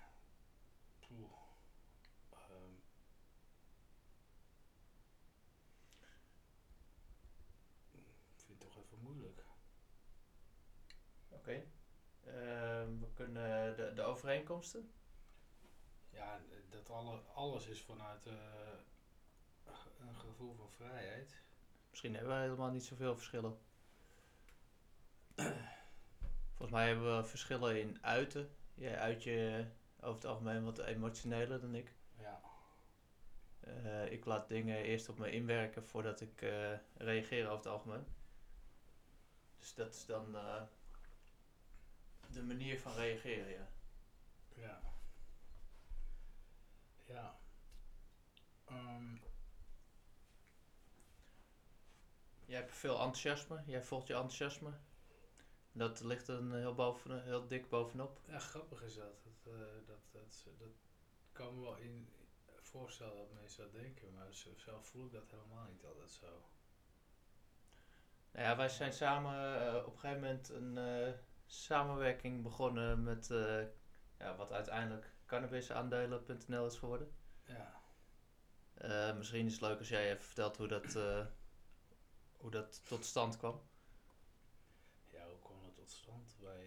Ehm, 2.30 2.74
ik 7.92 8.40
vind 8.44 8.48
het 8.48 8.60
toch 8.60 8.84
even 8.84 8.98
moeilijk. 9.02 9.44
Oké. 11.42 11.62
Ehm, 12.24 12.98
we 12.98 13.06
kunnen 13.14 13.76
de, 13.76 13.92
de 13.94 14.02
overeenkomsten. 14.02 14.90
Ja, 16.10 16.40
dat 16.70 16.90
alle, 16.90 17.20
alles 17.34 17.66
is 17.66 17.82
vanuit 17.82 18.26
eh, 18.26 18.34
een 20.00 20.16
gevoel 20.16 20.54
van 20.54 20.70
vrijheid. 20.70 21.42
Misschien 21.90 22.14
hebben 22.14 22.34
we 22.36 22.42
helemaal 22.42 22.70
niet 22.70 22.84
zoveel 22.84 23.14
verschillen. 23.14 23.58
Volgens 26.48 26.70
mij 26.70 26.86
hebben 26.86 27.16
we 27.16 27.24
verschillen 27.24 27.80
in 27.80 27.98
uiten. 28.04 28.50
Jij 28.74 28.98
uit 28.98 29.22
je 29.22 29.66
over 30.00 30.14
het 30.14 30.24
algemeen 30.24 30.64
wat 30.64 30.78
emotioneler 30.78 31.60
dan 31.60 31.74
ik. 31.74 31.94
Ja, 32.18 32.40
Eh, 33.60 34.12
ik 34.12 34.24
laat 34.24 34.48
dingen 34.48 34.76
eerst 34.76 35.08
op 35.08 35.18
me 35.18 35.30
inwerken 35.30 35.84
voordat 35.84 36.20
ik 36.20 36.42
eh, 36.42 36.72
reageer 36.96 37.44
over 37.44 37.56
het 37.56 37.66
algemeen. 37.66 38.06
Dus 39.58 39.74
dat 39.74 39.94
is 39.94 40.06
dan 40.06 40.36
eh, 40.36 40.62
de 42.32 42.42
manier 42.42 42.80
van 42.80 42.94
reageren, 42.94 43.50
ja. 43.50 43.68
ja. 44.54 44.80
Ja. 47.06 47.38
Ehm, 48.64 49.16
Jij 52.44 52.60
hebt 52.60 52.72
veel 52.72 52.92
enthousiasme, 53.00 53.62
jij 53.66 53.82
volgt 53.82 54.06
je 54.06 54.14
enthousiasme. 54.14 54.70
Dat 55.72 56.00
ligt 56.00 56.28
er 56.28 56.38
een 56.38 56.52
heel, 56.52 56.74
boven, 56.74 57.22
heel 57.22 57.46
dik 57.46 57.68
bovenop. 57.68 58.20
ja, 58.26 58.38
grappig 58.38 58.82
is 58.82 58.94
dat. 58.94 59.22
Dat, 59.24 59.54
eh, 59.54 59.86
dat, 59.86 60.00
dat, 60.10 60.44
dat 60.58 60.68
kan 61.32 61.54
me 61.54 61.60
wel 61.60 61.76
in 61.76 62.08
voorstellen 62.56 63.16
dat 63.16 63.32
mensen 63.32 63.62
dat 63.62 63.72
denken, 63.72 64.12
maar 64.12 64.26
zelf 64.56 64.86
voel 64.86 65.06
ik 65.06 65.12
dat 65.12 65.30
helemaal 65.30 65.66
niet 65.66 65.84
altijd 65.84 66.10
zo. 66.10 66.26
Nou 68.32 68.46
ja, 68.46 68.56
wij 68.56 68.68
zijn 68.68 68.92
samen 68.92 69.66
eh, 69.66 69.76
op 69.76 69.92
een 69.92 69.98
gegeven 69.98 70.20
moment 70.20 70.48
een 70.48 70.78
eh, 70.78 71.12
samenwerking 71.52 72.42
begonnen 72.42 73.02
met 73.02 73.30
eh, 73.30 73.62
ja, 74.18 74.36
wat 74.36 74.52
uiteindelijk 74.52 75.10
cannabisaandelen.nl 75.26 76.66
is 76.66 76.78
geworden. 76.78 77.12
Ja, 77.44 77.80
Eh, 78.74 79.16
misschien 79.16 79.46
is 79.46 79.52
het 79.52 79.60
leuk 79.60 79.78
als 79.78 79.88
jij 79.88 80.10
even 80.10 80.22
vertelt 80.24 80.56
hoe 80.56 80.68
dat, 80.68 80.94
eh, 80.96 81.26
hoe 82.36 82.50
dat 82.50 82.86
tot 82.88 83.04
stand 83.04 83.36
kwam. 83.36 83.60
ja 85.10 85.26
hoe 85.28 85.38
kwam 85.42 85.62
dat 85.62 85.74
tot 85.74 85.90
stand? 85.90 86.36
Wij, 86.40 86.66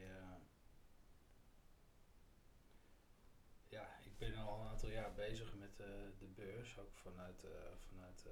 ja, 3.68 3.98
ik 4.04 4.18
ben 4.18 4.36
al 4.36 4.60
een 4.62 4.68
aantal 4.68 4.90
jaar 4.90 5.14
bezig 5.14 5.54
met 5.56 5.76
de 6.18 6.28
beurs, 6.36 6.80
ook 6.80 6.96
vanuit, 6.96 7.44
vanuit, 7.88 8.26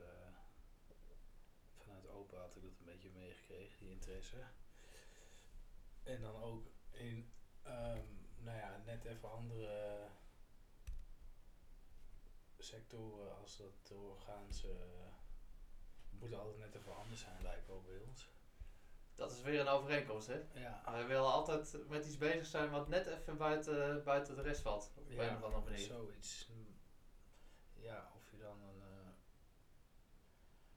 vanuit 1.78 2.08
open 2.08 2.40
had 2.40 2.56
ik 2.56 2.62
dat 2.62 2.72
een 2.80 2.86
beetje 2.86 3.10
meegekregen, 3.10 3.80
die 3.80 3.92
interesse. 3.92 4.38
En 6.04 6.22
dan 6.22 6.42
ook 6.44 6.68
in, 6.92 7.32
ehm, 7.62 8.06
nou 8.38 8.58
ja, 8.58 8.82
net 8.86 9.06
even 9.06 9.32
andere 9.32 10.08
sectoren 12.58 13.38
als 13.38 13.58
dat 13.58 13.88
de 13.88 13.96
orgaanse, 13.96 14.76
moet 16.10 16.34
altijd 16.34 16.58
net 16.58 16.76
even 16.76 16.96
anders 16.96 17.22
zijn 17.22 17.42
lijkt 17.42 17.68
wel 17.68 17.82
bij 17.82 17.98
ons. 17.98 18.32
Dat 19.16 19.32
is 19.32 19.42
weer 19.42 19.60
een 19.60 19.68
overeenkomst, 19.68 20.28
hè? 20.28 20.42
Ja, 20.54 20.82
Wij 20.92 21.08
willen 21.08 21.32
altijd 21.32 21.88
met 21.88 22.06
iets 22.06 22.18
bezig 22.18 22.46
zijn 22.46 22.70
wat 22.70 22.88
net 22.88 23.08
even 23.08 23.38
buiten, 23.38 24.04
buiten 24.04 24.36
de 24.36 24.42
rest 24.42 24.62
valt. 24.62 24.92
Op 24.96 25.10
een 25.10 25.36
of 25.36 25.44
andere 25.44 25.64
manier. 25.64 25.86
Zoiets. 25.86 26.50
Ja, 27.74 28.12
of 28.16 28.32
je 28.32 28.38
dan 28.38 28.62
een, 28.64 28.82
eh, 28.82 29.10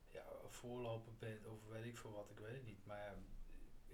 ja, 0.06 0.24
een 0.42 0.50
voorloper 0.50 1.16
bent 1.18 1.46
of 1.46 1.66
weet 1.68 1.84
ik 1.84 1.96
veel 1.96 2.12
wat, 2.12 2.30
ik 2.30 2.38
weet 2.38 2.54
het 2.54 2.64
niet. 2.64 2.84
Maar 2.84 2.98
ja, 2.98 3.14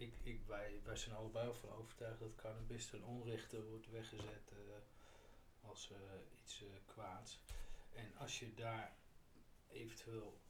ik, 0.03 0.15
ik, 0.23 0.47
wij, 0.47 0.81
wij 0.85 0.97
zijn 0.97 1.15
allebei 1.15 1.49
ervan 1.49 1.71
overtuigd 1.71 2.19
dat 2.19 2.35
cannabis 2.35 2.87
ten 2.87 3.03
onrechte 3.03 3.65
wordt 3.65 3.91
weggezet 3.91 4.53
eh, 4.53 5.69
als 5.69 5.91
eh, 5.91 5.99
iets 6.43 6.63
eh, 6.63 6.69
kwaads. 6.87 7.41
En 7.93 8.17
als 8.17 8.39
je 8.39 8.55
daar 8.55 8.97
eventueel 9.69 10.41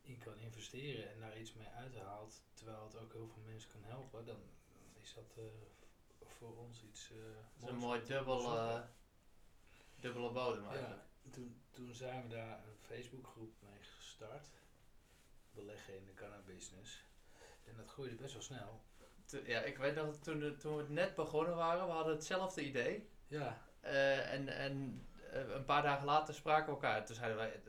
in 0.00 0.18
kan 0.18 0.38
investeren 0.38 1.10
en 1.10 1.20
daar 1.20 1.38
iets 1.38 1.52
mee 1.52 1.68
uithaalt, 1.68 2.42
terwijl 2.52 2.84
het 2.84 2.96
ook 2.96 3.12
heel 3.12 3.28
veel 3.28 3.42
mensen 3.42 3.70
kan 3.70 3.82
helpen, 3.82 4.24
dan 4.24 4.40
is 4.92 5.14
dat 5.14 5.38
voor 6.24 6.56
ons 6.56 6.82
iets. 6.82 7.08
Dat 7.56 7.68
is 7.68 7.74
een 7.74 7.80
mooi 7.80 8.00
om 8.00 8.06
te 8.06 8.12
dubbel, 8.12 8.36
onderzoeken. 8.36 8.82
eh, 8.82 10.02
dubbele 10.02 10.30
bodem 10.30 10.68
eigenlijk. 10.68 11.02
Ja, 11.22 11.30
toen, 11.30 11.62
toen 11.70 11.94
zijn 11.94 12.22
we 12.22 12.28
daar 12.28 12.58
een 12.66 12.76
Facebookgroep 12.80 13.52
mee 13.62 13.82
gestart. 13.82 14.48
Beleggen 15.52 15.96
in 15.96 16.04
de 16.04 16.14
cannabisbusiness. 16.14 17.04
En 17.64 17.76
dat 17.76 17.90
groeide 17.90 18.14
best 18.14 18.32
wel 18.32 18.42
snel. 18.42 18.82
Ja, 19.44 19.60
ik 19.60 19.78
weet 19.78 19.94
nog 19.94 20.06
dat 20.06 20.22
toen, 20.22 20.56
toen 20.58 20.76
we 20.76 20.84
net 20.92 21.14
begonnen 21.14 21.56
waren, 21.56 21.86
we 21.86 21.92
hadden 21.92 22.14
hetzelfde 22.14 22.64
idee. 22.64 23.08
Ja, 23.26 23.62
Eh, 23.80 24.32
en 24.32 24.48
en 24.48 25.06
eh, 25.30 25.48
een 25.48 25.64
paar 25.64 25.82
dagen 25.82 26.04
later 26.06 26.34
spraken 26.34 26.64
we 26.66 26.70
elkaar. 26.72 27.04
Toen 27.06 27.16
zeiden 27.16 27.36
wij, 27.36 27.60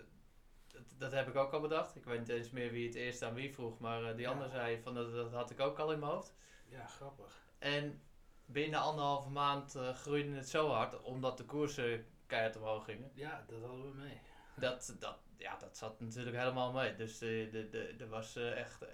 dat, 0.67 0.83
dat, 0.97 1.11
heb 1.11 1.27
ik 1.27 1.35
ook 1.35 1.51
al 1.51 1.59
bedacht. 1.61 1.95
Ik 1.95 2.03
weet 2.03 2.19
niet 2.19 2.29
eens 2.29 2.49
meer 2.49 2.71
wie 2.71 2.85
het 2.87 2.95
eerst 2.95 3.21
aan 3.21 3.33
wie 3.33 3.53
vroeg, 3.53 3.79
maar 3.79 4.03
eh, 4.03 4.11
die 4.15 4.25
Ja. 4.25 4.31
ander 4.31 4.49
zei 4.49 4.81
van 4.81 4.93
dat, 4.93 5.11
dat 5.13 5.31
had 5.31 5.49
ik 5.51 5.59
ook 5.59 5.79
al 5.79 5.91
in 5.91 5.99
mijn 5.99 6.11
hoofd. 6.11 6.33
ja, 6.65 6.85
grappig. 6.87 7.43
En 7.57 8.01
binnen 8.45 8.79
anderhalve 8.79 9.29
maand 9.29 9.75
groeide 9.93 10.35
het 10.35 10.49
zo 10.49 10.69
hard, 10.69 11.01
omdat 11.01 11.37
de 11.37 11.45
koersen 11.45 12.05
keihard 12.25 12.55
omhoog 12.55 12.85
gingen. 12.85 13.11
Ja, 13.13 13.45
dat 13.47 13.61
hadden 13.61 13.91
we 13.91 13.97
mee. 13.97 14.21
Dat, 14.55 14.95
dat, 14.99 15.17
ja, 15.37 15.57
dat 15.57 15.77
zat 15.77 15.99
natuurlijk 15.99 16.37
helemaal 16.37 16.71
mee. 16.71 16.95
Dus 16.95 17.17
de, 17.17 17.47
de, 17.51 17.69
de, 17.69 17.95
er 17.99 18.07
was 18.09 18.35
echt 18.35 18.85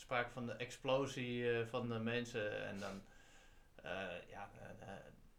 sprake 0.00 0.30
van 0.30 0.46
de 0.46 0.52
explosie 0.52 1.52
eh, 1.52 1.66
van 1.66 1.88
de 1.88 1.98
mensen. 1.98 2.66
En 2.66 2.78
dan, 2.78 3.02
eh, 3.74 4.28
ja, 4.30 4.50
eh, 4.80 4.88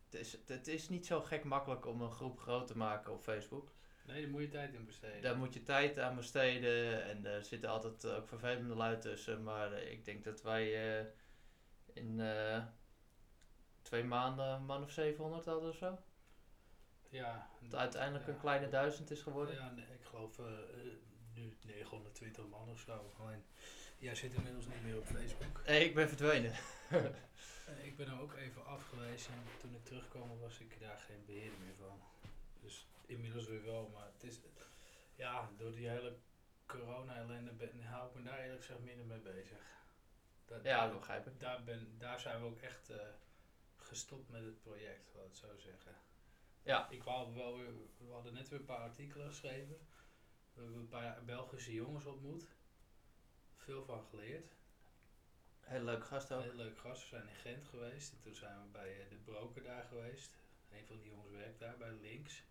het, 0.06 0.14
is, 0.14 0.38
het 0.46 0.68
is 0.68 0.90
niet 0.90 1.06
zo 1.06 1.22
gek 1.22 1.44
makkelijk 1.44 1.86
om 1.86 2.02
een 2.02 2.12
groep 2.12 2.40
groot 2.40 2.68
te 2.68 2.78
maken 2.78 3.14
op 3.14 3.22
Facebook. 3.22 3.72
Nee, 4.06 4.22
daar 4.22 4.32
moet 4.32 4.42
je 4.42 4.50
tijd 4.50 4.74
in 4.74 4.86
besteden. 4.86 5.22
Daar 5.22 5.38
moet 5.38 5.54
je 5.54 5.64
tijd 5.64 6.00
aan 6.00 6.16
besteden 6.16 7.04
en 7.04 7.26
er 7.26 7.44
zitten 7.44 7.70
altijd 7.70 8.06
ook 8.06 8.28
vervelende 8.28 8.76
lui 8.76 8.98
tussen. 9.00 9.44
Maar 9.44 9.74
ik 9.74 10.06
denk 10.06 10.24
dat 10.24 10.42
wij 10.42 10.72
in 11.94 12.22
twee 13.82 14.04
maanden 14.04 14.46
een 14.46 14.66
man 14.66 14.84
of 14.84 14.92
700 14.92 15.46
hadden 15.46 15.70
of 15.70 15.76
zo. 15.76 16.00
ja. 17.10 17.50
Dat 17.62 17.80
uiteindelijk 17.80 18.26
ja. 18.26 18.32
een 18.32 18.40
kleine 18.40 18.70
duizend 18.70 19.12
is 19.12 19.22
geworden. 19.22 19.56
Ja, 19.56 19.72
nee, 19.72 19.86
ik 19.86 20.06
geloof 20.06 20.40
nu 21.34 21.58
920 21.66 22.48
man 22.48 22.70
of 22.70 22.80
zo. 22.80 23.14
Alleen, 23.20 23.44
jij 24.00 24.16
zit 24.16 24.34
inmiddels 24.34 24.66
niet 24.68 24.84
meer 24.84 24.98
op 24.98 25.06
Facebook. 25.06 25.62
Nee, 25.66 25.86
ik 25.86 25.96
ben 25.96 26.08
verdwenen. 26.08 26.54
Eh, 27.68 27.86
ik 27.86 27.98
ben 27.98 28.08
er 28.08 28.22
ook 28.22 28.34
even 28.34 28.66
afgewezen 28.66 29.34
en 29.34 29.44
toen 29.60 29.76
ik 29.76 29.86
terugkwam 29.86 30.40
was 30.40 30.60
ik 30.60 30.80
daar 30.80 31.00
geen 31.00 31.26
beheerder 31.26 31.60
meer 31.60 31.76
van. 31.80 32.00
Dus 32.62 32.88
inmiddels 33.06 33.48
weer 33.48 33.64
wel, 33.64 33.90
maar 33.94 34.10
het 34.14 34.24
is, 34.24 34.40
ja, 35.16 35.50
door 35.58 35.72
die 35.72 35.88
hele 35.90 36.16
corona-ellende 36.66 37.52
ben, 37.52 37.84
hou 37.84 38.10
ik 38.10 38.16
me 38.16 38.24
daar 38.24 38.40
eerlijk 38.40 38.62
gezegd 38.62 38.80
minder 38.80 39.06
mee 39.06 39.20
bezig. 39.20 39.58
Dat, 40.46 40.64
Ja, 40.64 40.88
dat 40.88 41.00
begrijp 41.00 41.28
ik. 41.28 41.40
daar, 41.40 41.64
ben, 41.64 41.96
daar 41.98 42.20
zijn 42.20 42.40
we 42.42 42.46
ook 42.46 42.60
echt 42.60 42.90
eh, 42.90 42.98
gestopt 43.76 44.30
met 44.30 44.44
het 44.44 44.62
project, 44.62 45.12
laat 45.16 45.24
ik 45.24 45.30
het 45.30 45.38
zo 45.38 45.58
zeggen. 45.58 45.96
Ja. 46.64 46.90
Ik 46.90 47.04
wou 47.04 47.34
wel 47.36 47.58
weer, 47.58 47.74
we 47.98 48.12
hadden 48.12 48.34
net 48.34 48.50
weer 48.50 48.60
een 48.60 48.66
paar 48.66 48.90
artikelen 48.90 49.28
geschreven. 49.28 49.78
We 50.54 50.62
hebben 50.62 50.80
een 50.80 50.88
paar 50.88 51.24
Belgische 51.26 51.74
jongens 51.74 52.06
ontmoet. 52.06 52.48
Veel 53.68 53.84
van 53.84 54.04
geleerd. 54.10 54.56
Hele 55.60 55.84
leuke 55.84 56.06
gast 56.06 56.32
ook. 56.32 56.44
Heel 56.44 56.54
leuk 56.54 56.78
gast. 56.78 57.02
We 57.02 57.08
zijn 57.08 57.28
in 57.28 57.36
Gent 57.36 57.66
geweest. 57.66 58.14
En 58.14 58.20
toen 58.20 58.36
zijn 58.36 58.62
we 58.62 58.68
bij 58.72 59.02
eh, 59.02 59.10
de 59.10 59.16
broker 59.16 59.64
daar 59.64 59.84
geweest. 59.84 60.32
Een 60.72 60.86
van 60.86 60.98
die 60.98 61.10
jongens 61.10 61.30
werkt 61.32 61.60
daar 61.60 61.78
bij 61.78 61.92
Links. 61.92 62.44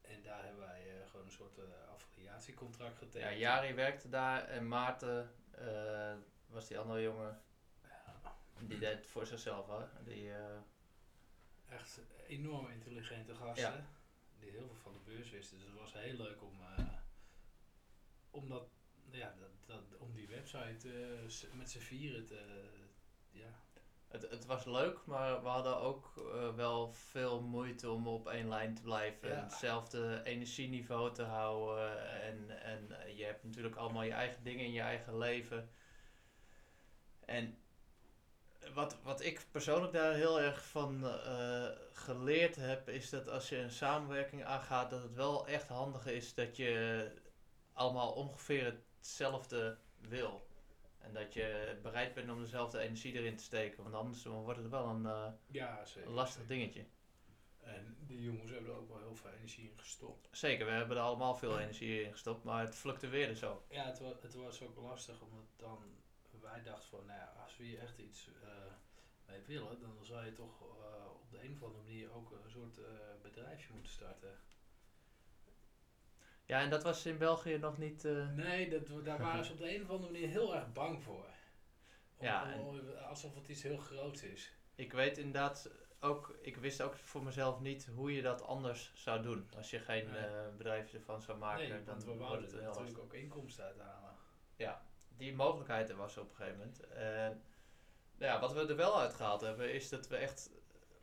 En 0.00 0.22
daar 0.22 0.44
hebben 0.44 0.60
wij 0.60 1.00
eh, 1.00 1.10
gewoon 1.10 1.26
een 1.26 1.32
soort 1.32 1.58
eh, 1.58 1.64
affiliatiecontract 1.92 2.92
Ja, 2.92 2.98
getekend. 2.98 3.38
Jari 3.38 3.74
werkte 3.74 4.08
daar 4.08 4.44
en 4.44 4.68
Maarten 4.68 5.30
was 6.46 6.68
die 6.68 6.78
andere 6.78 7.02
jongen. 7.02 7.42
Ja, 7.82 8.34
Die 8.58 8.78
deed 8.78 8.96
het 8.96 9.06
voor 9.06 9.26
zichzelf, 9.26 9.66
hè. 9.66 10.02
Die, 10.04 10.32
echt 11.68 12.00
enorm 12.26 12.70
intelligente 12.70 13.34
gasten. 13.34 13.72
Ja. 13.72 13.86
Die 14.38 14.50
heel 14.50 14.66
veel 14.66 14.76
van 14.82 14.92
de 14.92 14.98
beurs 15.04 15.30
wisten. 15.30 15.58
Dus 15.58 15.66
het 15.66 15.78
was 15.78 15.92
heel 15.92 16.16
leuk 16.16 16.42
om, 16.42 16.58
om, 18.30 18.48
dat, 18.48 18.68
ja, 19.12 19.34
dat, 19.38 19.50
dat, 19.66 19.98
om 19.98 20.14
die 20.14 20.28
website 20.28 20.88
eh, 20.88 21.52
met 21.52 21.70
z'n 21.70 21.78
vieren 21.78 22.26
te... 22.26 22.40
ja, 23.30 23.60
het, 24.08 24.30
het 24.30 24.46
was 24.46 24.64
leuk, 24.64 24.98
maar 25.04 25.42
we 25.42 25.48
hadden 25.48 25.80
ook 25.80 26.12
eh, 26.16 26.54
wel 26.54 26.92
veel 26.92 27.40
moeite 27.40 27.90
om 27.90 28.08
op 28.08 28.28
één 28.28 28.48
lijn 28.48 28.74
te 28.74 28.82
blijven. 28.82 29.28
Ja. 29.28 29.34
En 29.34 29.42
hetzelfde 29.42 30.20
energieniveau 30.24 31.14
te 31.14 31.22
houden. 31.22 32.20
En, 32.22 32.62
en 32.62 33.00
eh, 33.00 33.18
je 33.18 33.24
hebt 33.24 33.44
natuurlijk 33.44 33.76
allemaal 33.76 34.02
je 34.02 34.12
eigen 34.12 34.42
dingen 34.44 34.64
in 34.64 34.72
je 34.72 34.80
eigen 34.80 35.18
leven. 35.18 35.70
En 37.24 37.58
wat, 38.74 39.02
wat 39.02 39.22
ik 39.22 39.46
persoonlijk 39.50 39.92
daar 39.92 40.14
heel 40.14 40.40
erg 40.40 40.64
van 40.64 41.04
geleerd 41.92 42.56
heb, 42.56 42.88
is 42.88 43.10
dat 43.10 43.28
als 43.28 43.48
je 43.48 43.56
een 43.56 43.70
samenwerking 43.70 44.44
aangaat, 44.44 44.90
dat 44.90 45.02
het 45.02 45.14
wel 45.14 45.46
echt 45.46 45.68
handig 45.68 46.06
is 46.06 46.34
dat 46.34 46.56
je 46.56 47.10
allemaal 47.72 48.12
ongeveer 48.12 48.80
hetzelfde 49.02 49.78
wil. 50.00 50.46
En 50.98 51.12
dat 51.12 51.34
je 51.34 51.78
bereid 51.82 52.14
bent 52.14 52.30
om 52.30 52.40
dezelfde 52.40 52.78
energie 52.78 53.12
erin 53.12 53.36
te 53.36 53.42
steken, 53.44 53.82
want 53.82 53.94
anders 53.94 54.24
wordt 54.24 54.58
het 54.58 54.68
wel 54.70 54.86
een, 54.88 55.06
eh, 55.06 55.32
Ja, 55.46 55.84
zeker. 55.84 56.08
een 56.08 56.14
lastig 56.14 56.40
zeker. 56.42 56.56
dingetje. 56.56 56.84
En 57.60 57.96
die 58.06 58.22
jongens 58.22 58.50
hebben 58.50 58.70
er 58.70 58.76
ook 58.76 58.88
wel 58.88 58.98
heel 58.98 59.14
veel 59.14 59.30
energie 59.30 59.70
in 59.70 59.78
gestopt. 59.78 60.28
Zeker, 60.30 60.66
we 60.66 60.72
hebben 60.72 60.96
er 60.96 61.02
allemaal 61.02 61.34
veel 61.34 61.58
energie 61.58 62.02
in 62.02 62.10
gestopt, 62.12 62.44
maar 62.44 62.64
het 62.64 62.74
fluctueerde 62.74 63.34
zo. 63.36 63.62
Ja, 63.68 63.84
het, 63.84 63.98
wa 63.98 64.12
het 64.20 64.34
was 64.34 64.62
ook 64.62 64.76
lastig 64.76 65.20
omdat 65.20 65.44
dan 65.56 65.78
wij 66.40 66.62
dachten 66.62 66.88
van, 66.88 67.06
nou 67.06 67.18
ja, 67.18 67.32
als 67.42 67.56
we 67.56 67.64
hier 67.64 67.78
echt 67.78 67.98
iets 67.98 68.28
eh, 68.42 68.48
mee 69.26 69.40
willen, 69.46 69.80
dan 69.80 69.96
zou 70.04 70.24
je 70.24 70.32
toch 70.32 70.60
eh, 70.62 71.10
op 71.10 71.30
de 71.30 71.42
een 71.44 71.54
of 71.54 71.62
andere 71.62 71.82
manier 71.82 72.12
ook 72.12 72.30
een 72.30 72.50
soort 72.50 72.80
bedrijfje 73.22 73.72
moeten 73.72 73.92
starten. 73.92 74.38
Ja, 76.52 76.60
en 76.60 76.70
dat 76.70 76.82
was 76.82 77.06
in 77.06 77.18
België 77.18 77.58
nog 77.58 77.78
niet. 77.78 78.04
eh, 78.04 78.28
Nee, 78.28 78.68
dat, 78.70 79.04
daar 79.04 79.18
waren 79.18 79.44
ze 79.44 79.52
op 79.52 79.58
de 79.58 79.74
een 79.74 79.82
of 79.82 79.90
andere 79.90 80.12
manier 80.12 80.28
heel 80.28 80.54
erg 80.54 80.72
bang 80.72 81.02
voor. 81.02 81.24
Om- 82.16 82.26
Ja, 82.26 82.54
om- 82.58 82.90
alsof 83.08 83.34
het 83.34 83.48
iets 83.48 83.62
heel 83.62 83.76
groots 83.76 84.22
is. 84.22 84.52
Ik 84.74 84.92
weet 84.92 85.18
inderdaad 85.18 85.70
ook, 86.00 86.38
ik 86.42 86.56
wist 86.56 86.80
ook 86.82 86.96
voor 86.96 87.22
mezelf 87.22 87.60
niet 87.60 87.86
hoe 87.94 88.14
je 88.14 88.22
dat 88.22 88.42
anders 88.42 88.92
zou 88.94 89.22
doen. 89.22 89.48
Als 89.56 89.70
je 89.70 89.78
geen 89.78 90.10
Nee. 90.10 90.20
eh, 90.24 90.48
bedrijf 90.56 90.92
ervan 90.94 91.22
zou 91.22 91.38
maken, 91.38 91.68
nee, 91.68 91.84
dan 91.84 91.84
want 91.84 92.04
we 92.04 92.14
wouden 92.14 92.42
het 92.44 92.52
natuurlijk 92.52 92.78
lastig. 92.80 92.98
ook 92.98 93.14
inkomsten 93.14 93.64
uithalen. 93.64 94.10
Die 95.16 95.34
mogelijkheid 95.34 95.88
er 95.90 95.96
was 95.96 96.16
op 96.16 96.28
een 96.30 96.36
gegeven 96.36 96.58
moment. 96.58 96.80
En 96.86 97.42
nou 98.16 98.32
ja, 98.32 98.40
wat 98.40 98.52
we 98.52 98.66
er 98.66 98.76
wel 98.76 99.00
uitgehaald 99.00 99.40
hebben, 99.40 99.72
is 99.72 99.88
dat 99.88 100.08
we 100.08 100.16
echt 100.16 100.50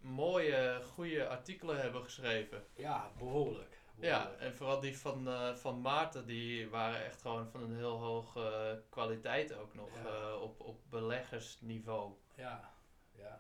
mooie, 0.02 0.82
goede 0.84 1.28
artikelen 1.28 1.82
hebben 1.82 2.04
geschreven. 2.04 2.64
Ja, 2.76 3.12
behoorlijk. 3.18 3.79
Ja, 4.02 4.32
en 4.36 4.56
vooral 4.56 4.80
die 4.80 4.98
van, 4.98 5.28
eh, 5.28 5.56
van 5.56 5.82
Maarten, 5.82 6.26
die 6.26 6.70
waren 6.70 7.06
echt 7.06 7.22
gewoon 7.22 7.50
van 7.50 7.62
een 7.62 7.76
heel 7.76 7.98
hoge 7.98 8.42
eh, 8.42 8.90
kwaliteit 8.90 9.54
ook 9.54 9.74
nog. 9.74 9.90
Ja. 10.04 10.10
eh, 10.10 10.42
op, 10.42 10.60
op 10.60 10.82
beleggersniveau. 10.90 12.14
Ja, 12.36 12.74
ja. 13.12 13.40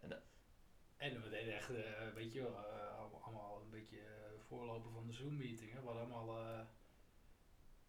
En, 0.00 0.22
En 0.96 1.22
we 1.22 1.28
deden 1.28 1.54
echt, 1.54 1.70
weet 2.14 2.32
je 2.32 2.42
wel, 2.42 2.56
allemaal, 3.20 3.60
een 3.64 3.70
beetje 3.70 4.00
voorlopen 4.46 4.92
van 4.92 5.06
de 5.06 5.12
Zoom-meeting. 5.12 5.72
We 5.72 5.86
hadden 5.86 6.02
allemaal, 6.02 6.26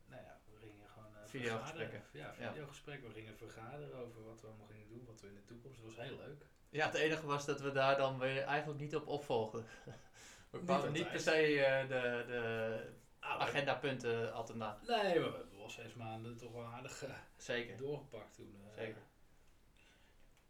nou 0.06 0.24
ja, 0.24 0.40
we 0.46 0.58
gingen 0.58 0.88
gewoon 0.90 1.10
Videogesprekken. 1.26 2.04
Ja, 2.12 2.34
videogesprekken. 2.34 3.08
We 3.08 3.14
gingen 3.14 3.38
vergaderen 3.38 3.98
over 3.98 4.24
wat 4.24 4.42
we 4.42 4.48
allemaal 4.48 4.68
gingen 4.68 4.88
doen, 4.88 5.06
wat 5.06 5.22
we 5.22 5.28
in 5.28 5.34
de 5.36 5.46
toekomst. 5.46 5.82
Dat 5.82 5.96
was 5.96 6.06
heel 6.06 6.18
leuk. 6.18 6.46
Ja, 6.70 6.86
het 6.86 6.96
enige 6.96 7.26
was 7.26 7.46
dat 7.46 7.62
we 7.62 7.72
daar 7.72 7.98
dan 7.98 8.20
weer 8.20 8.44
eigenlijk 8.44 8.80
niet 8.80 8.96
op 8.96 9.08
opvolgden. 9.08 9.66
We 10.50 10.60
kwamen 10.64 10.92
niet 10.92 11.10
per 11.12 11.20
se 11.20 11.66
eh, 11.66 11.88
de, 11.88 12.24
de 12.28 12.98
Ah, 13.20 13.40
agendapunten 13.42 14.34
altijd 14.34 14.58
na. 14.58 14.80
Nee, 14.88 15.20
maar 15.20 15.32
we 15.32 15.38
hebben 15.38 15.58
wel 15.58 15.70
zes 15.70 15.94
maanden 15.94 16.38
toch 16.38 16.52
wel 16.52 16.66
aardig 16.66 17.04
eh, 17.04 17.10
Zeker. 17.38 17.78
doorgepakt 17.78 18.34
toen. 18.36 18.56
eh, 18.68 18.74
Zeker. 18.78 19.02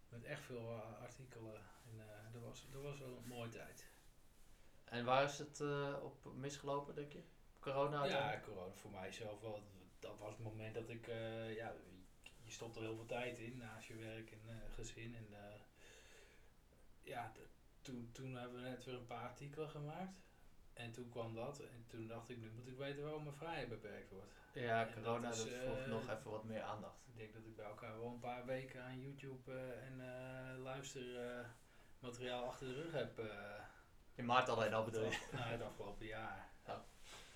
Met 0.09 0.23
echt 0.23 0.41
veel 0.41 0.71
artikelen. 1.01 1.55
En 1.83 2.31
dat, 2.31 2.41
was, 2.41 2.65
dat 2.71 2.81
was 2.81 2.99
wel 2.99 3.17
een 3.17 3.27
mooie 3.27 3.49
tijd. 3.49 3.87
En 4.83 5.05
waar 5.05 5.23
is 5.23 5.37
het 5.39 5.61
op 6.01 6.33
misgelopen, 6.33 6.95
denk 6.95 7.11
je? 7.13 7.23
Corona? 7.59 8.05
ja, 8.05 8.39
corona 8.45 8.73
voor 8.73 8.91
mijzelf 8.91 9.41
wel. 9.41 9.63
Dat 9.99 10.17
was 10.17 10.29
het 10.29 10.39
moment 10.43 10.73
dat 10.73 10.89
ik, 10.89 11.05
ja, 11.55 11.73
je 12.43 12.51
stopt 12.51 12.75
er 12.75 12.81
heel 12.81 12.95
veel 12.95 13.05
tijd 13.05 13.39
in 13.39 13.57
naast 13.57 13.87
je 13.87 13.95
werk 13.95 14.31
en 14.31 14.71
gezin. 14.73 15.15
En 15.15 15.27
ja, 17.01 17.31
toen, 17.89 18.09
toen 18.11 18.35
hebben 18.35 18.63
we 18.63 18.69
net 18.69 18.85
weer 18.85 18.95
een 18.95 19.05
paar 19.05 19.27
artikelen 19.27 19.69
gemaakt. 19.69 20.17
En 20.73 20.91
toen 20.91 21.09
kwam 21.09 21.35
dat 21.35 21.59
en 21.59 21.85
toen 21.87 22.07
dacht 22.07 22.29
ik, 22.29 22.37
nu 22.37 22.51
moet 22.51 22.67
ik 22.67 22.77
weten 22.77 23.03
waarom 23.03 23.23
mijn 23.23 23.35
vrijheid 23.35 23.69
beperkt 23.69 24.09
wordt. 24.09 24.31
Ja, 24.53 24.87
En 24.87 24.93
corona 24.93 25.29
dat 25.29 25.37
dat 25.37 25.47
is, 25.47 25.53
vroeg 25.53 25.77
eh, 25.77 25.87
nog 25.87 26.09
even 26.09 26.31
wat 26.31 26.43
meer 26.43 26.61
aandacht. 26.61 27.07
Ik 27.07 27.17
denk 27.17 27.33
dat 27.33 27.45
ik 27.45 27.55
bij 27.55 27.65
elkaar 27.65 27.99
wel 27.99 28.07
een 28.07 28.19
paar 28.19 28.45
weken 28.45 28.83
aan 28.83 29.01
YouTube 29.01 29.51
eh, 29.51 29.85
en 29.85 29.99
eh 29.99 30.57
luistermateriaal 30.63 32.45
achter 32.47 32.67
de 32.67 32.73
rug 32.73 32.91
heb. 32.91 33.21
In 34.15 34.25
maart 34.25 34.49
alleen 34.49 34.73
al 34.73 34.83
bedoel 34.83 35.03
je? 35.03 35.27
Nou, 35.31 35.43
het 35.43 35.61
afgelopen 35.61 36.05
jaar. 36.05 36.49
Ja. 36.65 36.85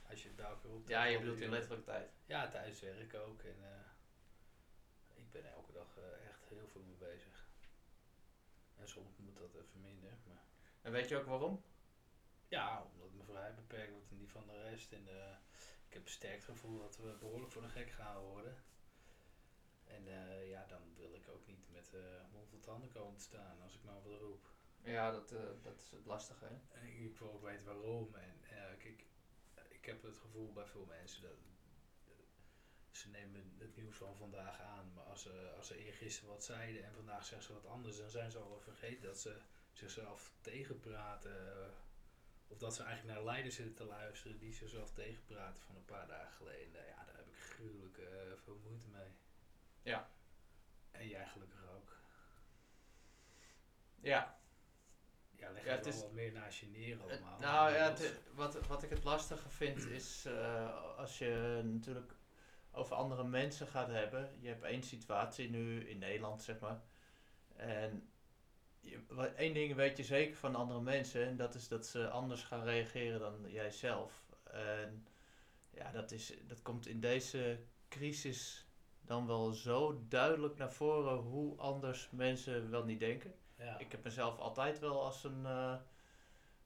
Als 0.10 0.22
je 0.22 0.28
het 0.28 0.38
bij 0.38 0.46
elkaar 0.46 0.72
op 0.72 0.88
Ja, 0.88 1.04
je 1.04 1.20
bedoelt 1.20 1.40
in 1.40 1.50
letterlijke 1.50 1.86
tijd. 1.86 2.12
Ja, 2.26 2.50
tijdens 2.50 2.80
werk 2.80 3.14
ook. 3.14 3.44
En 3.44 3.56
ik 5.14 5.32
ben 5.32 5.52
elke 5.52 5.72
dag 5.72 5.98
echt 6.28 6.46
heel 6.50 6.68
veel 6.68 6.82
mee 6.82 7.10
bezig. 7.10 7.48
En 8.84 8.88
soms 8.88 9.18
moet 9.18 9.38
dat 9.38 9.54
even 9.56 9.82
minder. 9.82 10.12
Maar 10.28 10.43
En 10.84 10.92
weet 10.92 11.10
je 11.10 11.18
ook 11.18 11.26
waarom? 11.26 11.64
ja, 12.48 12.88
omdat 12.94 13.14
mijn 13.14 13.28
vrijheid 13.28 13.56
beperkt 13.56 13.92
wordt 13.92 14.12
en 14.12 14.18
die 14.18 14.30
van 14.30 14.48
de 14.48 14.62
rest. 14.70 14.92
En 14.92 15.08
ik 15.88 15.94
heb 15.94 16.08
sterk 16.08 16.34
het 16.36 16.44
gevoel 16.44 16.78
dat 16.78 16.98
we 16.98 17.16
behoorlijk 17.20 17.52
voor 17.52 17.62
de 17.62 17.70
gek 17.70 17.90
gaan 17.92 18.22
worden. 18.22 18.64
En 19.86 20.08
eh, 20.08 20.50
ja, 20.50 20.66
dan 20.66 20.82
wil 20.96 21.14
ik 21.14 21.30
ook 21.30 21.48
niet 21.48 21.70
met 21.72 21.94
eh 21.94 22.02
mond 22.32 22.50
vol 22.50 22.60
tanden 22.60 22.90
komen 22.90 23.18
te 23.18 23.24
staan 23.24 23.62
als 23.62 23.76
ik 23.76 23.84
maar 23.84 24.04
wat 24.04 24.20
roep. 24.20 24.46
Ja, 24.84 25.12
dat, 25.12 25.32
eh, 25.32 25.42
dat 25.62 25.80
is 25.80 25.92
het 25.92 26.06
lastige, 26.06 26.46
hè? 26.46 26.80
En 26.80 26.88
ik, 26.88 27.00
ik 27.00 27.18
wil 27.18 27.34
ook 27.34 27.44
weten 27.44 27.66
waarom. 27.66 28.16
En 28.16 28.44
eh, 28.44 28.78
kijk, 28.78 29.06
ik 29.70 29.86
heb 29.86 30.04
het 30.04 30.18
gevoel 30.18 30.54
bij 30.54 30.66
veel 30.66 30.86
mensen 30.86 31.22
dat 31.22 31.38
ze 32.92 33.10
nemen 33.10 33.56
het 33.58 33.76
nieuws 33.76 33.98
van 33.98 34.16
vandaag 34.16 34.60
aan, 34.60 34.94
maar 34.94 35.04
als 35.04 35.22
ze, 35.22 35.54
als 35.58 35.68
ze 35.68 35.78
eergisteren 35.78 36.30
wat 36.30 36.44
zeiden 36.44 36.84
en 36.84 36.94
vandaag 36.94 37.26
zeggen 37.26 37.48
ze 37.48 37.54
wat 37.54 37.66
anders, 37.66 37.98
dan 37.98 38.10
zijn 38.10 38.32
ze 38.32 38.38
al 38.38 38.60
vergeten 38.60 39.04
dat 39.04 39.20
ze 39.20 39.42
zichzelf 39.74 40.32
tegenpraten. 40.42 41.62
eh, 41.64 41.68
Of 42.48 42.58
dat 42.60 42.76
ze 42.76 42.84
eigenlijk 42.84 43.16
naar 43.16 43.26
leiders 43.26 43.56
zitten 43.56 43.76
te 43.76 43.84
luisteren 43.86 44.38
die 44.38 44.54
zichzelf 44.54 44.92
tegenpraten 44.94 45.64
van 45.64 45.76
een 45.76 45.86
paar 45.86 46.08
dagen 46.08 46.34
geleden. 46.34 46.86
Ja, 46.86 47.04
daar 47.06 47.16
heb 47.16 47.28
ik 47.28 47.36
gruwelijk 47.36 47.98
eh, 47.98 48.08
veel 48.44 48.60
moeite 48.64 48.88
mee. 48.90 49.08
Ja. 49.82 50.10
En 50.92 51.08
jij 51.08 51.28
gelukkig 51.28 51.66
ook. 51.76 51.96
Ja, 54.00 54.42
Ja, 55.36 55.52
leg 55.52 55.66
Ja, 55.66 55.72
het 55.76 55.86
is- 55.86 56.02
wat 56.02 56.12
meer 56.12 56.32
naast 56.32 56.60
je 56.60 56.66
neer 56.68 56.92
Het- 57.02 57.02
allemaal. 57.02 57.40
nou 57.40 57.74
ja, 57.74 57.90
het- 57.94 58.20
wat, 58.34 58.68
wat 58.68 58.84
ik 58.84 58.90
het 58.90 59.04
lastige 59.04 59.50
vind 59.50 59.86
is 59.86 60.26
eh, 60.26 60.98
als 60.98 61.18
je 61.18 61.62
natuurlijk 61.64 62.14
over 62.72 62.96
andere 62.96 63.24
mensen 63.24 63.68
gaat 63.68 63.88
hebben. 63.88 64.38
Je 64.42 64.48
hebt 64.48 64.64
één 64.64 64.84
situatie 64.84 65.50
nu 65.50 65.90
in 65.90 65.98
Nederland, 65.98 66.42
zeg 66.44 66.60
maar. 66.60 66.82
En 67.56 68.13
één 69.36 69.54
ding 69.54 69.76
weet 69.76 69.98
je 69.98 70.04
zeker 70.04 70.36
van 70.36 70.56
andere 70.56 70.82
mensen. 70.82 71.26
En 71.26 71.36
dat 71.36 71.56
is 71.56 71.68
dat 71.68 71.86
ze 71.86 72.10
anders 72.10 72.44
gaan 72.44 72.64
reageren 72.64 73.20
dan 73.20 73.52
jijzelf. 73.52 74.24
En 74.44 75.08
ja, 75.70 75.92
dat, 75.92 76.12
is, 76.12 76.34
dat 76.48 76.62
komt 76.62 76.88
in 76.88 77.00
deze 77.00 77.60
crisis 77.90 78.68
dan 79.02 79.28
wel 79.28 79.52
zo 79.52 80.06
duidelijk 80.08 80.58
naar 80.58 80.72
voren 80.72 81.18
hoe 81.18 81.58
anders 81.58 82.10
mensen 82.12 82.70
wel 82.70 82.84
niet 82.84 83.00
denken. 83.00 83.34
ja. 83.58 83.78
Ik 83.78 83.92
heb 83.92 84.04
mezelf 84.04 84.38
altijd 84.38 84.80
wel 84.80 85.04
als 85.04 85.24
een 85.24 85.46
eh, 85.46 85.76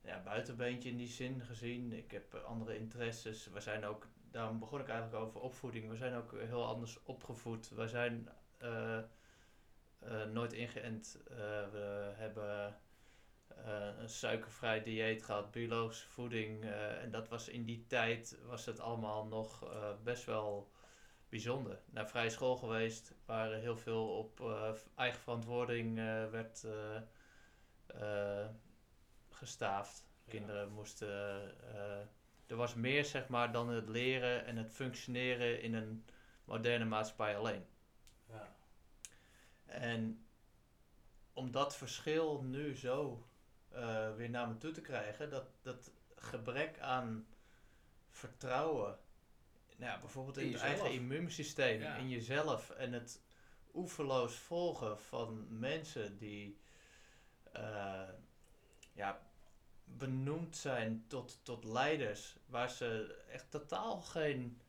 ja, 0.02 0.22
buitenbeentje 0.24 0.90
in 0.90 0.98
die 0.98 1.08
zin 1.08 1.42
gezien. 1.42 1.94
Ik 1.94 2.12
heb 2.12 2.34
eh, 2.34 2.44
andere 2.44 2.78
interesses. 2.78 3.48
We 3.48 3.62
zijn 3.62 3.86
ook, 3.86 4.08
daarom 4.32 4.60
begon 4.60 4.80
ik 4.80 4.88
eigenlijk 4.88 5.24
over 5.24 5.42
opvoeding. 5.42 5.90
We 5.90 5.96
zijn 5.96 6.14
ook 6.14 6.32
heel 6.32 6.66
anders 6.66 7.04
opgevoed. 7.04 7.70
We 7.70 7.88
zijn 7.88 8.30
eh, 8.58 9.00
nooit 10.32 10.54
ingeënt. 10.54 11.20
Eh, 11.30 11.38
we 11.72 12.12
hebben 12.16 12.80
eh, 13.48 13.88
een 14.00 14.10
suikervrij 14.10 14.84
dieet 14.84 15.24
gehad, 15.24 15.52
biologische 15.52 16.08
voeding. 16.08 16.64
eh, 16.64 17.02
en 17.04 17.12
dat 17.12 17.28
was 17.30 17.48
in 17.50 17.66
die 17.66 17.86
tijd 17.88 18.38
was 18.46 18.66
het 18.66 18.80
allemaal 18.80 19.26
nog 19.26 19.64
eh, 19.64 19.90
best 20.04 20.26
wel 20.26 20.72
bijzonder. 21.30 21.80
Naar 21.86 22.10
vrije 22.10 22.30
school 22.30 22.56
geweest, 22.58 23.14
waar 23.26 23.52
heel 23.54 23.78
veel 23.78 24.08
op 24.18 24.42
eh, 24.42 24.72
eigen 24.96 25.20
verantwoording 25.22 25.98
eh, 26.00 26.30
werd 26.30 26.64
eh, 26.64 27.02
eh, 27.88 28.48
gestaafd. 29.30 30.06
Kinderen 30.28 30.72
moesten. 30.72 31.08
eh, 31.74 32.00
er 32.48 32.56
was 32.56 32.74
meer 32.76 33.06
zeg 33.06 33.28
maar 33.28 33.52
dan 33.52 33.70
het 33.70 33.90
leren 33.90 34.46
en 34.46 34.58
het 34.58 34.72
functioneren 34.72 35.62
in 35.62 35.74
een 35.74 36.06
moderne 36.46 36.86
maatschappij 36.86 37.38
alleen. 37.38 37.66
En 39.68 40.26
om 41.34 41.52
dat 41.52 41.76
verschil 41.76 42.42
nu 42.42 42.76
zo 42.76 43.28
eh, 43.70 44.16
weer 44.16 44.30
naar 44.30 44.48
me 44.48 44.58
toe 44.58 44.72
te 44.72 44.82
krijgen, 44.82 45.30
dat, 45.30 45.46
dat 45.62 45.92
gebrek 46.16 46.80
aan 46.80 47.28
vertrouwen, 48.10 49.00
nou 49.78 49.92
ja, 49.92 50.00
bijvoorbeeld 50.00 50.38
in, 50.38 50.46
In 50.46 50.52
het 50.52 50.62
jezelf. 50.62 50.80
eigen 50.80 51.00
immuunsysteem, 51.00 51.82
Ja. 51.82 51.96
in 51.96 52.10
jezelf 52.10 52.70
en 52.70 52.94
het 52.94 53.22
oeverloos 53.74 54.36
volgen 54.36 55.00
van 55.00 55.60
mensen 55.60 56.18
die 56.18 56.60
eh, 57.52 58.10
ja, 58.94 59.22
benoemd 59.84 60.58
zijn 60.58 61.06
tot, 61.08 61.40
tot 61.44 61.64
leiders, 61.64 62.38
waar 62.46 62.70
ze 62.70 63.20
echt 63.32 63.52
totaal 63.52 64.02
geen 64.02 64.62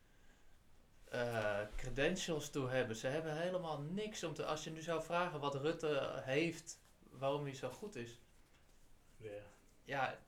eh, 1.11 1.61
credentials 1.77 2.51
toe 2.51 2.69
hebben. 2.69 2.97
Ze 2.97 3.07
hebben 3.07 3.37
helemaal 3.37 3.81
niks 3.81 4.25
om 4.25 4.35
te. 4.35 4.45
Als 4.45 4.65
je 4.65 4.71
nu 4.71 4.83
zou 4.83 5.03
vragen 5.03 5.41
wat 5.41 5.55
Rutte 5.55 6.21
heeft, 6.25 6.81
waarom 7.11 7.45
hij 7.45 7.55
zo 7.55 7.71
goed 7.71 7.97
is. 7.97 8.21
Ja. 9.85 10.19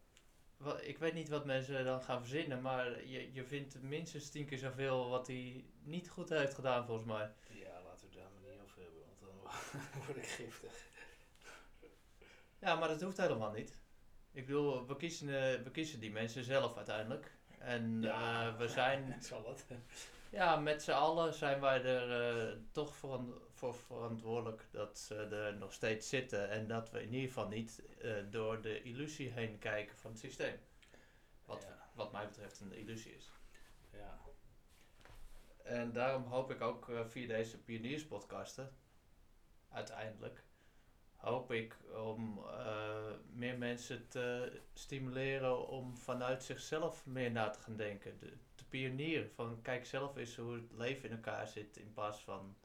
Ik 0.81 0.99
weet 0.99 1.15
niet 1.15 1.29
wat 1.29 1.45
mensen 1.45 1.85
dan 1.85 2.03
gaan 2.03 2.21
verzinnen, 2.21 2.61
maar 2.61 3.07
je, 3.07 3.33
je 3.33 3.45
vindt 3.45 3.83
minstens 3.83 4.31
tien 4.31 4.47
keer 4.47 4.59
zoveel 4.59 5.09
wat 5.09 5.27
hij 5.27 5.65
niet 5.83 6.09
goed 6.09 6.29
heeft 6.29 6.55
gedaan, 6.55 6.87
volgens 6.87 7.07
mij. 7.07 7.33
ja, 7.49 7.83
laten 7.83 8.01
we 8.01 8.07
het 8.07 8.15
daar 8.15 8.31
maar 8.33 8.51
niet 8.51 8.61
over 8.65 8.83
hebben, 8.83 9.01
want 9.07 9.21
dan 9.21 9.81
word 10.07 10.17
ik 10.17 10.27
giftig. 10.27 10.89
Ja, 12.59 12.75
maar 12.75 12.89
dat 12.89 13.03
hoeft 13.03 13.17
helemaal 13.17 13.53
niet. 13.53 13.79
Ik 14.33 14.47
bedoel, 14.47 14.87
we 14.87 14.97
kiezen, 14.97 15.29
eh, 15.29 15.63
we 15.63 15.71
kiezen 15.71 16.01
die 16.01 16.11
mensen 16.11 16.45
zelf 16.45 16.77
uiteindelijk. 16.77 17.31
En 17.59 18.05
eh, 18.05 18.57
we 18.57 18.69
zijn, 18.69 19.17
Zal 19.23 19.49
het? 19.49 19.67
Ja, 20.31 20.57
met 20.57 20.83
z'n 20.83 20.91
allen 20.91 21.35
zijn 21.35 21.61
wij 21.61 21.85
er 21.85 22.39
eh, 22.51 22.57
toch 22.73 22.97
voor, 22.97 23.21
voor 23.51 23.75
verantwoordelijk 23.75 24.69
dat 24.71 24.99
ze 24.99 25.15
er 25.15 25.57
nog 25.57 25.73
steeds 25.73 26.09
zitten. 26.09 26.49
En 26.49 26.67
dat 26.67 26.91
we 26.91 27.03
in 27.03 27.13
ieder 27.13 27.29
geval 27.29 27.49
niet 27.49 27.83
eh, 28.01 28.15
door 28.31 28.63
de 28.63 28.83
illusie 28.83 29.31
heen 29.31 29.59
kijken 29.59 29.97
van 29.97 30.11
het 30.11 30.21
systeem. 30.21 30.59
Wat, 31.45 31.63
Ja. 31.63 31.91
wat 31.95 32.13
mij 32.13 32.27
betreft 32.27 32.61
een 32.61 32.73
illusie 32.73 33.15
is. 33.15 33.31
Ja. 33.93 34.19
En 35.63 35.93
daarom 35.93 36.23
hoop 36.23 36.51
ik 36.51 36.61
ook 36.61 36.89
eh, 36.89 37.05
via 37.07 37.27
deze 37.27 37.59
pionierspodcasten, 37.59 38.77
uiteindelijk, 39.69 40.45
hoop 41.17 41.53
ik 41.53 41.77
om 41.95 42.45
meer 43.33 43.59
mensen 43.59 44.09
te 44.09 44.61
stimuleren 44.73 45.69
om 45.69 45.97
vanuit 45.97 46.43
zichzelf 46.45 47.07
meer 47.07 47.31
na 47.31 47.51
te 47.51 47.59
gaan 47.61 47.77
denken. 47.77 48.19
De, 48.19 48.37
pionieren 48.71 49.31
van 49.31 49.63
kijk 49.63 49.87
zelf 49.87 50.17
eens 50.17 50.37
hoe 50.37 50.55
het 50.55 50.73
leven 50.73 51.09
in 51.09 51.15
elkaar 51.17 51.47
zit 51.47 51.77
in 51.77 51.93
plaats 51.93 52.19
van 52.19 52.57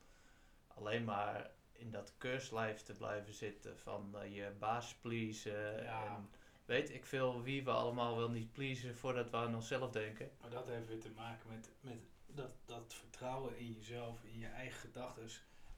alleen 0.67 1.03
maar 1.03 1.51
in 1.71 1.91
dat 1.91 2.13
keurslijf 2.17 2.81
te 2.81 2.93
blijven 2.93 3.33
zitten 3.33 3.77
van 3.79 4.15
eh, 4.17 4.35
je 4.35 4.51
baas 4.59 4.93
pleasen 4.95 5.83
Ja. 5.83 6.05
en 6.05 6.29
weet 6.65 6.89
ik 6.93 7.05
veel 7.05 7.41
wie 7.41 7.63
we 7.63 7.71
allemaal 7.71 8.17
wel 8.17 8.29
niet 8.29 8.51
pleasen 8.51 8.95
voordat 8.97 9.29
we 9.29 9.37
aan 9.37 9.55
onszelf 9.55 9.91
denken. 9.91 10.31
Maar 10.41 10.49
dat 10.49 10.67
heeft 10.67 10.87
weer 10.87 10.99
te 11.01 11.11
maken 11.15 11.49
met, 11.49 11.71
met 11.81 11.99
dat, 12.25 12.51
dat 12.65 12.93
vertrouwen 12.93 13.57
in 13.57 13.71
jezelf, 13.71 14.23
in 14.23 14.39
je 14.39 14.47
eigen 14.47 14.79
gedachten. 14.79 15.27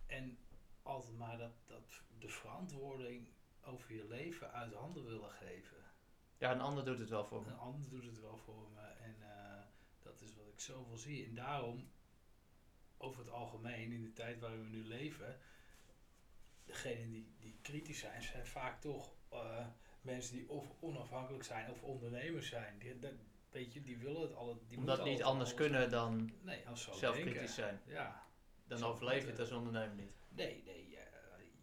En 0.06 0.38
altijd 0.84 1.18
maar 1.18 1.38
dat, 1.38 1.52
dat 1.66 2.02
de 2.20 2.30
verantwoording 2.30 3.28
over 3.62 3.94
je 3.94 4.06
leven 4.08 4.52
uit 4.52 4.74
handen 4.74 5.06
willen 5.06 5.30
geven. 5.30 5.78
Ja, 6.38 6.52
een 6.52 6.62
ander 6.62 6.86
doet 6.86 7.00
het 7.00 7.10
wel 7.10 7.26
voor 7.26 7.42
me. 7.42 7.48
Een 7.48 7.58
ander 7.58 7.90
doet 7.90 8.06
het 8.06 8.20
wel 8.22 8.38
voor 8.38 8.70
me. 8.74 8.82
En 8.82 9.16
eh, 9.20 9.46
dat 10.19 10.30
is 10.30 10.36
wat 10.36 10.47
ik 10.47 10.60
zoveel 10.60 10.97
zie. 10.97 11.25
En 11.25 11.36
daarom, 11.36 11.89
over 12.97 13.19
het 13.19 13.30
algemeen, 13.34 13.91
in 13.91 14.01
de 14.03 14.13
tijd 14.13 14.39
waarin 14.39 14.63
we 14.63 14.69
nu 14.69 14.84
leven, 14.84 15.39
degenen 16.65 17.10
die, 17.12 17.36
die 17.39 17.60
kritisch 17.62 17.99
zijn, 17.99 18.21
zijn 18.23 18.45
vaak 18.47 18.82
toch 18.82 19.13
eh, 19.30 19.67
mensen 20.01 20.36
die 20.36 20.49
of 20.49 20.65
onafhankelijk 20.80 21.43
zijn 21.43 21.71
of 21.71 21.84
ondernemers 21.84 22.47
zijn. 22.47 22.80
Die, 22.80 22.99
dat, 22.99 23.13
weet 23.49 23.73
je, 23.73 23.82
die 23.82 23.97
willen 23.97 24.21
het 24.21 24.34
alle. 24.34 24.58
Die 24.67 24.77
Omdat 24.77 25.03
niet 25.03 25.23
anders 25.23 25.53
kunnen 25.53 25.80
zijn. 25.80 25.91
dan 25.91 26.32
Nee, 26.41 26.67
als 26.67 26.89
zelfkritisch 26.99 27.53
zijn. 27.53 27.82
Ja, 27.86 28.27
Dan 28.67 28.77
Zelf 28.77 28.91
overleef 28.91 29.23
je 29.23 29.30
het 29.30 29.39
als 29.39 29.51
ondernemer 29.51 29.95
niet. 29.95 30.12
nee, 30.30 30.63
nee. 30.65 30.89
Je, 30.89 31.06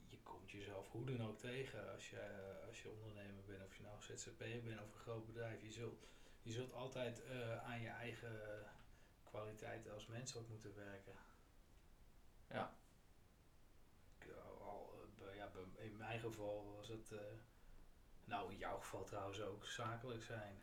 je 0.08 0.18
komt 0.22 0.50
jezelf 0.50 0.90
hoe 0.90 1.04
dan 1.04 1.26
ook 1.26 1.38
tegen 1.38 1.92
als 1.92 2.10
je, 2.10 2.18
eh, 2.18 2.66
als 2.68 2.82
je 2.82 2.90
ondernemer 2.90 3.44
bent. 3.46 3.64
Of 3.64 3.76
je 3.76 3.82
nou 3.82 4.02
ZZP'er 4.02 4.62
bent 4.62 4.80
of 4.80 4.92
een 4.92 5.00
groot 5.00 5.26
bedrijf. 5.26 5.62
Je 5.62 5.70
zult, 5.70 6.06
je 6.44 6.52
zult 6.52 6.72
altijd 6.72 7.24
eh, 7.24 7.64
aan 7.64 7.80
je 7.80 7.88
eigen 7.88 8.66
kwaliteiten 9.22 9.92
als 9.92 10.06
mens 10.06 10.36
ook 10.36 10.48
moeten 10.48 10.74
werken. 10.74 11.12
Ja. 12.50 12.76
Eh, 14.18 14.60
al, 14.60 15.08
eh, 15.18 15.36
ja, 15.36 15.50
in 15.76 15.96
mijn 15.96 16.20
geval 16.20 16.74
was 16.76 16.88
het... 16.88 17.14
nou, 18.24 18.52
in 18.52 18.58
jouw 18.58 18.78
geval 18.78 19.04
trouwens 19.04 19.40
ook 19.40 19.66
zakelijk 19.66 20.22
zijn. 20.22 20.62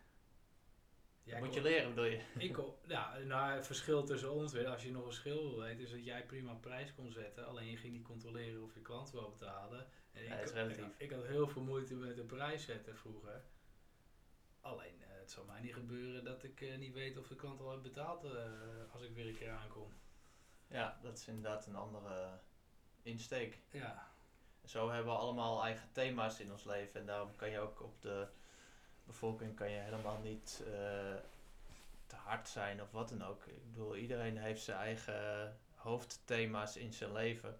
Jij 1.23 1.39
moet 1.39 1.53
je 1.53 1.61
leren, 1.61 1.89
bedoel 1.89 2.05
je? 2.05 2.21
ik 2.37 2.59
ja, 2.87 3.17
nou, 3.17 3.51
het 3.51 3.65
verschil 3.65 4.03
tussen 4.03 4.31
ons 4.31 4.53
weer, 4.53 4.67
als 4.67 4.83
je 4.83 4.91
nog 4.91 5.05
een 5.05 5.13
schil 5.13 5.49
wil 5.49 5.59
weten, 5.59 5.83
is 5.83 5.91
dat 5.91 6.05
jij 6.05 6.25
prima 6.25 6.53
prijs 6.53 6.93
kon 6.93 7.11
zetten. 7.11 7.47
Alleen 7.47 7.69
je 7.69 7.77
ging 7.77 7.93
niet 7.93 8.03
controleren 8.03 8.63
of 8.63 8.73
je 8.73 8.81
klant 8.81 9.11
wel 9.11 9.29
betaalde. 9.29 9.87
En 10.11 10.23
Ja, 10.23 10.33
ik, 10.33 10.39
dat 10.39 10.49
is 10.49 10.55
relatief. 10.55 10.85
Ik, 10.85 10.93
ik 10.97 11.11
had 11.11 11.25
heel 11.25 11.47
veel 11.47 11.61
moeite 11.61 11.95
met 11.95 12.15
de 12.15 12.23
prijs 12.23 12.65
zetten 12.65 12.97
vroeger. 12.97 13.43
Alleen, 14.59 15.03
het 15.31 15.39
zal 15.39 15.53
mij 15.53 15.61
niet 15.61 15.73
gebeuren 15.73 16.23
dat 16.23 16.43
ik 16.43 16.61
eh, 16.61 16.77
niet 16.77 16.93
weet 16.93 17.17
of 17.17 17.27
de 17.27 17.35
klant 17.35 17.61
al 17.61 17.69
heeft 17.69 17.81
betaald 17.81 18.23
eh, 18.23 18.31
als 18.93 19.01
ik 19.01 19.13
weer 19.13 19.27
een 19.27 19.37
keer 19.37 19.51
aankom. 19.51 19.93
Ja, 20.67 20.99
dat 21.01 21.17
is 21.17 21.27
inderdaad 21.27 21.65
een 21.65 21.75
andere 21.75 22.39
insteek. 23.01 23.59
Ja, 23.69 24.07
Zo 24.65 24.89
hebben 24.89 25.13
we 25.13 25.19
allemaal 25.19 25.63
eigen 25.63 25.89
thema's 25.91 26.39
in 26.39 26.51
ons 26.51 26.63
leven. 26.63 26.99
En 26.99 27.05
daarom 27.05 27.35
kan 27.35 27.49
je 27.49 27.59
ook 27.59 27.81
op 27.81 28.01
de 28.01 28.27
bevolking 29.03 29.55
kan 29.55 29.69
je 29.69 29.77
helemaal 29.77 30.19
niet 30.19 30.63
eh, 30.65 31.15
te 32.07 32.15
hard 32.15 32.47
zijn 32.47 32.81
of 32.81 32.91
wat 32.91 33.09
dan 33.09 33.23
ook. 33.23 33.45
Ik 33.45 33.71
bedoel, 33.71 33.95
iedereen 33.95 34.37
heeft 34.37 34.63
zijn 34.63 34.77
eigen 34.77 35.57
hoofdthema's 35.75 36.77
in 36.77 36.93
zijn 36.93 37.11
leven. 37.11 37.59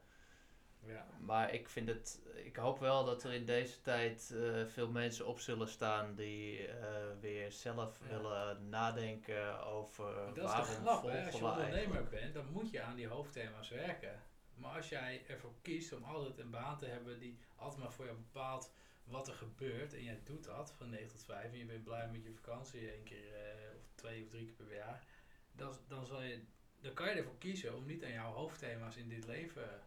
Ja. 0.85 1.05
Maar 1.19 1.53
ik 1.53 1.69
vind 1.69 1.87
het, 1.87 2.21
ik 2.35 2.55
hoop 2.55 2.79
wel 2.79 3.05
dat 3.05 3.23
er 3.23 3.33
in 3.33 3.45
deze 3.45 3.81
tijd 3.81 4.31
eh, 4.35 4.65
veel 4.65 4.89
mensen 4.89 5.27
op 5.27 5.39
zullen 5.39 5.67
staan 5.67 6.15
die 6.15 6.67
eh, 6.67 7.19
weer 7.19 7.51
zelf 7.51 7.99
Ja. 8.01 8.07
willen 8.07 8.69
nadenken 8.69 9.63
over 9.65 10.05
Maar 10.05 10.33
dat 10.33 10.37
is 10.37 10.43
waarom 10.43 10.67
de 10.67 10.73
grap, 10.89 11.03
hè? 11.03 11.25
Als 11.25 11.35
je 11.37 11.45
ondernemer 11.45 11.75
eigenlijk. 11.77 12.09
bent, 12.09 12.33
dan 12.33 12.45
moet 12.51 12.69
je 12.71 12.81
aan 12.81 12.95
die 12.95 13.07
hoofdthema's 13.07 13.69
werken. 13.69 14.23
Maar 14.55 14.75
als 14.75 14.89
jij 14.89 15.25
ervoor 15.27 15.53
kiest 15.61 15.93
om 15.93 16.03
altijd 16.03 16.37
een 16.37 16.49
baan 16.49 16.77
te 16.77 16.85
hebben 16.85 17.19
die 17.19 17.39
altijd 17.55 17.81
maar 17.81 17.91
voor 17.93 18.05
jou 18.05 18.17
bepaalt 18.17 18.71
wat 19.03 19.27
er 19.27 19.33
gebeurt 19.33 19.93
en 19.93 20.03
jij 20.03 20.19
doet 20.23 20.43
dat 20.43 20.73
van 20.77 20.89
9 20.89 21.07
tot 21.07 21.23
5 21.23 21.51
en 21.51 21.57
je 21.57 21.65
bent 21.65 21.83
blij 21.83 22.09
met 22.11 22.23
je 22.23 22.33
vakantie 22.33 22.91
één 22.91 23.03
keer 23.03 23.33
eh, 23.33 23.75
of 23.75 23.91
twee 23.95 24.23
of 24.23 24.29
drie 24.29 24.45
keer 24.45 24.65
per 24.65 24.75
jaar, 24.75 25.05
dan, 25.51 25.75
dan, 25.87 26.05
zal 26.05 26.21
je, 26.21 26.41
dan 26.81 26.93
kan 26.93 27.07
je 27.07 27.13
ervoor 27.13 27.37
kiezen 27.37 27.75
om 27.75 27.85
niet 27.85 28.03
aan 28.03 28.11
jouw 28.11 28.31
hoofdthema's 28.33 28.95
in 28.95 29.09
dit 29.09 29.25
leven 29.25 29.81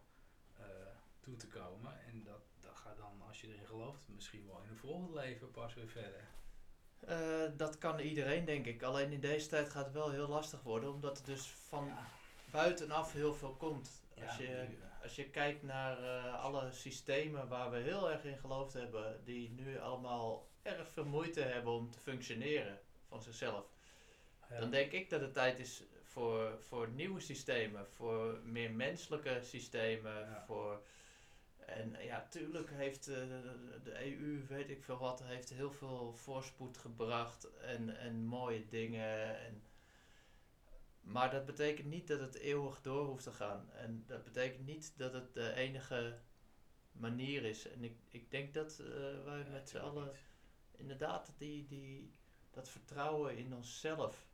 eh, 0.59 0.65
toe 1.19 1.35
te 1.35 1.47
komen. 1.47 1.91
En 2.07 2.23
dat, 2.23 2.41
dat 2.59 2.75
gaat 2.75 2.97
dan, 2.97 3.21
als 3.27 3.41
je 3.41 3.47
erin 3.47 3.65
gelooft, 3.65 4.01
misschien 4.07 4.45
wel 4.47 4.61
in 4.63 4.69
een 4.69 4.77
volgend 4.77 5.13
leven 5.13 5.51
pas 5.51 5.73
weer 5.73 5.87
verder. 5.89 6.23
Eh, 6.99 7.51
dat 7.57 7.77
kan 7.77 7.99
iedereen, 7.99 8.45
denk 8.45 8.65
ik. 8.65 8.83
Alleen 8.83 9.11
in 9.11 9.19
deze 9.19 9.47
tijd 9.47 9.69
gaat 9.69 9.85
het 9.85 9.93
wel 9.93 10.11
heel 10.11 10.27
lastig 10.27 10.61
worden, 10.61 10.93
omdat 10.93 11.17
er 11.19 11.25
dus 11.25 11.47
van 11.47 11.85
Ja. 11.85 12.05
buitenaf 12.51 13.13
heel 13.13 13.33
veel 13.33 13.55
komt. 13.55 14.03
Als, 14.27 14.37
je, 14.37 14.67
als 15.03 15.15
je 15.15 15.29
kijkt 15.29 15.63
naar 15.63 16.03
eh, 16.03 16.43
alle 16.43 16.71
systemen 16.71 17.47
waar 17.47 17.71
we 17.71 17.77
heel 17.77 18.11
erg 18.11 18.23
in 18.23 18.37
geloofd 18.37 18.73
hebben, 18.73 19.21
die 19.23 19.49
nu 19.49 19.79
allemaal 19.79 20.47
erg 20.61 20.87
veel 20.89 21.05
moeite 21.05 21.41
hebben 21.41 21.73
om 21.73 21.91
te 21.91 21.99
functioneren 21.99 22.79
van 23.07 23.21
zichzelf, 23.21 23.65
ja. 24.49 24.59
dan 24.59 24.69
denk 24.69 24.91
ik 24.91 25.09
dat 25.09 25.21
het 25.21 25.33
tijd 25.33 25.59
is 25.59 25.83
voor, 26.15 26.61
voor 26.61 26.89
nieuwe 26.89 27.19
systemen, 27.19 27.87
voor 27.87 28.39
meer 28.43 28.71
menselijke 28.71 29.39
systemen, 29.41 30.13
Ja. 30.13 30.43
voor... 30.45 30.83
En 31.65 31.95
ja, 31.99 32.27
tuurlijk 32.29 32.69
heeft 32.71 33.07
eh, 33.07 33.15
de, 33.83 34.05
EU, 34.05 34.45
weet 34.47 34.69
ik 34.69 34.83
veel 34.83 34.97
wat, 34.97 35.23
heeft 35.23 35.49
heel 35.49 35.71
veel 35.71 36.13
voorspoed 36.13 36.77
gebracht 36.77 37.57
en, 37.57 37.97
en 37.97 38.25
mooie 38.25 38.65
dingen. 38.65 39.39
En, 39.39 39.63
maar 41.01 41.31
dat 41.31 41.45
betekent 41.45 41.87
niet 41.87 42.07
dat 42.07 42.19
het 42.19 42.35
eeuwig 42.35 42.81
door 42.81 43.05
hoeft 43.05 43.23
te 43.23 43.31
gaan. 43.31 43.71
En 43.71 44.03
dat 44.07 44.23
betekent 44.23 44.65
niet 44.65 44.93
dat 44.97 45.13
het 45.13 45.33
de 45.33 45.53
enige 45.53 46.19
manier 46.91 47.43
is. 47.43 47.67
En 47.67 47.83
ik, 47.83 47.97
ik 48.09 48.31
denk 48.31 48.53
dat 48.53 48.79
eh, 48.79 48.85
wij 49.23 49.39
Ja, 49.39 49.49
met 49.51 49.69
z'n 49.69 49.77
allen 49.77 50.11
inderdaad 50.71 51.33
die, 51.37 51.65
die, 51.65 52.13
dat 52.51 52.69
vertrouwen 52.69 53.37
in 53.37 53.53
onszelf. 53.53 54.27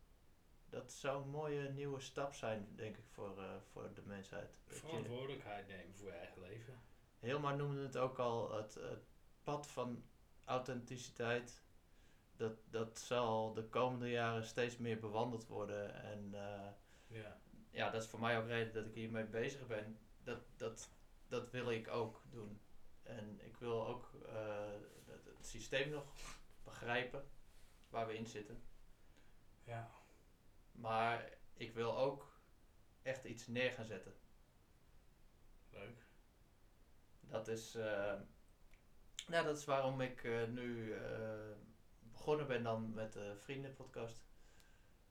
Dat 0.72 0.92
zou 0.92 1.24
een 1.24 1.30
mooie 1.30 1.70
nieuwe 1.70 2.00
stap 2.00 2.34
zijn, 2.34 2.68
denk 2.76 2.98
ik, 2.98 3.06
voor, 3.10 3.38
eh, 3.38 3.56
voor 3.72 3.94
de 3.94 4.02
mensheid. 4.02 4.58
Verantwoordelijkheid 4.66 5.68
nemen 5.68 5.96
voor 5.96 6.08
je 6.08 6.14
eigen 6.14 6.42
leven. 6.42 6.82
Hilmar 7.20 7.56
noemde 7.56 7.82
het 7.82 7.98
ook 7.98 8.20
al, 8.20 8.52
het, 8.56 8.74
het 8.74 9.04
pad 9.44 9.68
van 9.68 10.04
authenticiteit. 10.46 11.64
Dat, 12.36 12.54
dat 12.70 13.00
zal 13.00 13.54
de 13.54 13.64
komende 13.64 14.10
jaren 14.10 14.46
steeds 14.46 14.78
meer 14.78 15.00
bewandeld 15.00 15.48
worden. 15.48 15.94
En 16.04 16.34
eh, 16.34 16.72
Ja. 17.08 17.38
ja, 17.70 17.90
dat 17.90 18.02
is 18.04 18.10
voor 18.10 18.20
mij 18.20 18.40
ook 18.40 18.48
reden 18.48 18.74
dat 18.74 18.86
ik 18.86 18.94
hiermee 18.94 19.26
bezig 19.26 19.68
ben. 19.68 20.00
Dat, 20.24 20.42
dat, 20.56 20.90
dat 21.28 21.50
wil 21.52 21.72
ik 21.72 21.88
ook 21.88 22.22
doen. 22.30 22.62
En 23.04 23.40
ik 23.46 23.58
wil 23.58 23.88
ook 23.88 24.12
eh, 24.26 24.72
het, 25.06 25.26
het 25.26 25.48
systeem 25.48 25.90
nog 25.90 26.06
begrijpen 26.64 27.30
waar 27.90 28.08
we 28.08 28.18
in 28.18 28.28
zitten. 28.28 28.64
Ja. 29.64 29.90
Maar 30.72 31.30
ik 31.54 31.74
wil 31.74 31.98
ook 31.98 32.40
echt 33.02 33.24
iets 33.24 33.48
neer 33.48 33.72
gaan 33.72 33.86
zetten. 33.86 34.14
Leuk. 35.70 36.06
Dat 37.20 37.48
is, 37.48 37.76
eh, 37.76 38.14
nou, 39.28 39.46
dat 39.46 39.58
is 39.58 39.66
waarom 39.66 40.02
ik 40.02 40.24
eh, 40.24 40.44
nu 40.48 40.94
eh, 40.94 41.40
begonnen 42.00 42.48
ben 42.48 42.64
dan 42.64 42.94
met 42.94 43.14
de 43.14 43.36
vriendenpodcast. 43.38 44.30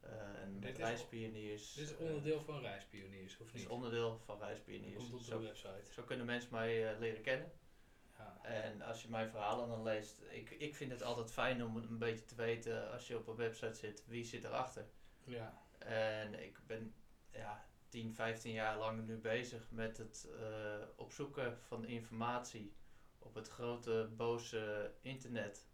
eh, 0.00 0.40
en 0.42 0.52
Dit 0.52 0.62
met 0.62 0.78
is- 0.78 0.84
reispioniers. 0.84 1.72
Dit 1.72 1.88
is 1.90 1.96
onderdeel 1.96 2.40
van 2.40 2.60
Reispioniers, 2.60 3.32
of 3.38 3.46
het 3.46 3.54
is 3.54 3.60
niet? 3.60 3.70
onderdeel 3.70 4.18
van 4.18 4.38
reispioniers. 4.38 4.96
komt 4.96 5.12
op 5.12 5.18
de 5.18 5.24
Zo, 5.24 5.40
website. 5.42 5.92
zo 5.92 6.02
kunnen 6.02 6.26
mensen 6.26 6.50
mij 6.52 6.98
leren 6.98 7.22
kennen. 7.22 7.52
Ja. 8.18 8.38
En 8.42 8.82
als 8.82 9.02
je 9.02 9.08
mijn 9.08 9.30
verhalen 9.30 9.68
dan 9.68 9.82
leest, 9.82 10.20
ik, 10.30 10.50
ik 10.50 10.74
vind 10.74 10.90
het 10.90 11.02
altijd 11.02 11.32
fijn 11.32 11.64
om 11.64 11.76
een 11.76 11.98
beetje 11.98 12.24
te 12.24 12.34
weten 12.34 12.90
als 12.92 13.06
je 13.06 13.18
op 13.18 13.26
een 13.26 13.36
website 13.36 13.74
zit, 13.74 14.06
wie 14.06 14.24
zit 14.24 14.44
erachter. 14.44 14.88
Ja. 15.30 15.62
En 15.78 16.42
ik 16.42 16.60
ben 16.66 16.94
ja, 17.30 17.64
10, 17.88 18.14
15 18.14 18.52
jaar 18.52 18.78
lang 18.78 19.06
nu 19.06 19.16
bezig 19.16 19.70
met 19.70 19.96
het 19.96 20.28
eh, 20.38 20.86
opzoeken 20.96 21.58
van 21.60 21.84
informatie 21.84 22.74
op 23.18 23.34
het 23.34 23.48
grote 23.48 24.08
boze 24.16 24.92
internet. 25.00 25.68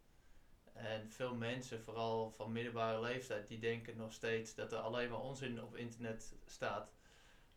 En 0.72 1.10
veel 1.10 1.34
mensen, 1.34 1.80
vooral 1.80 2.30
van 2.30 2.52
middelbare 2.52 3.00
leeftijd, 3.00 3.48
die 3.48 3.58
denken 3.58 3.96
nog 3.96 4.12
steeds 4.12 4.54
dat 4.54 4.72
er 4.72 4.78
alleen 4.78 5.10
maar 5.10 5.20
onzin 5.20 5.62
op 5.62 5.76
internet 5.76 6.34
staat. 6.46 6.94